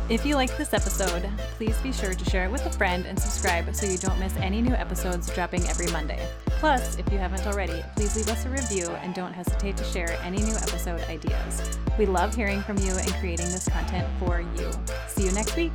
If 0.08 0.26
you 0.26 0.34
liked 0.34 0.58
this 0.58 0.74
episode, 0.74 1.28
please 1.56 1.76
be 1.78 1.92
sure 1.92 2.12
to 2.12 2.30
share 2.30 2.44
it 2.46 2.50
with 2.50 2.66
a 2.66 2.70
friend 2.70 3.06
and 3.06 3.18
subscribe 3.18 3.72
so 3.74 3.86
you 3.86 3.98
don't 3.98 4.18
miss 4.18 4.34
any 4.36 4.60
new 4.60 4.74
episodes 4.74 5.32
dropping 5.34 5.66
every 5.68 5.86
Monday. 5.92 6.26
Plus, 6.46 6.96
if 6.98 7.10
you 7.12 7.18
haven't 7.18 7.46
already, 7.46 7.84
please 7.94 8.16
leave 8.16 8.28
us 8.28 8.44
a 8.44 8.50
review 8.50 8.88
and 9.02 9.14
don't 9.14 9.32
hesitate 9.32 9.76
to 9.76 9.84
share 9.84 10.18
any 10.22 10.38
new 10.38 10.54
episode 10.56 11.00
ideas. 11.02 11.78
We 11.98 12.06
love 12.06 12.34
hearing 12.34 12.62
from 12.62 12.78
you 12.78 12.92
and 12.96 13.12
creating 13.14 13.46
this 13.46 13.68
content 13.68 14.06
for 14.18 14.40
you. 14.40 14.70
See 15.06 15.24
you 15.24 15.32
next 15.32 15.56
week. 15.56 15.72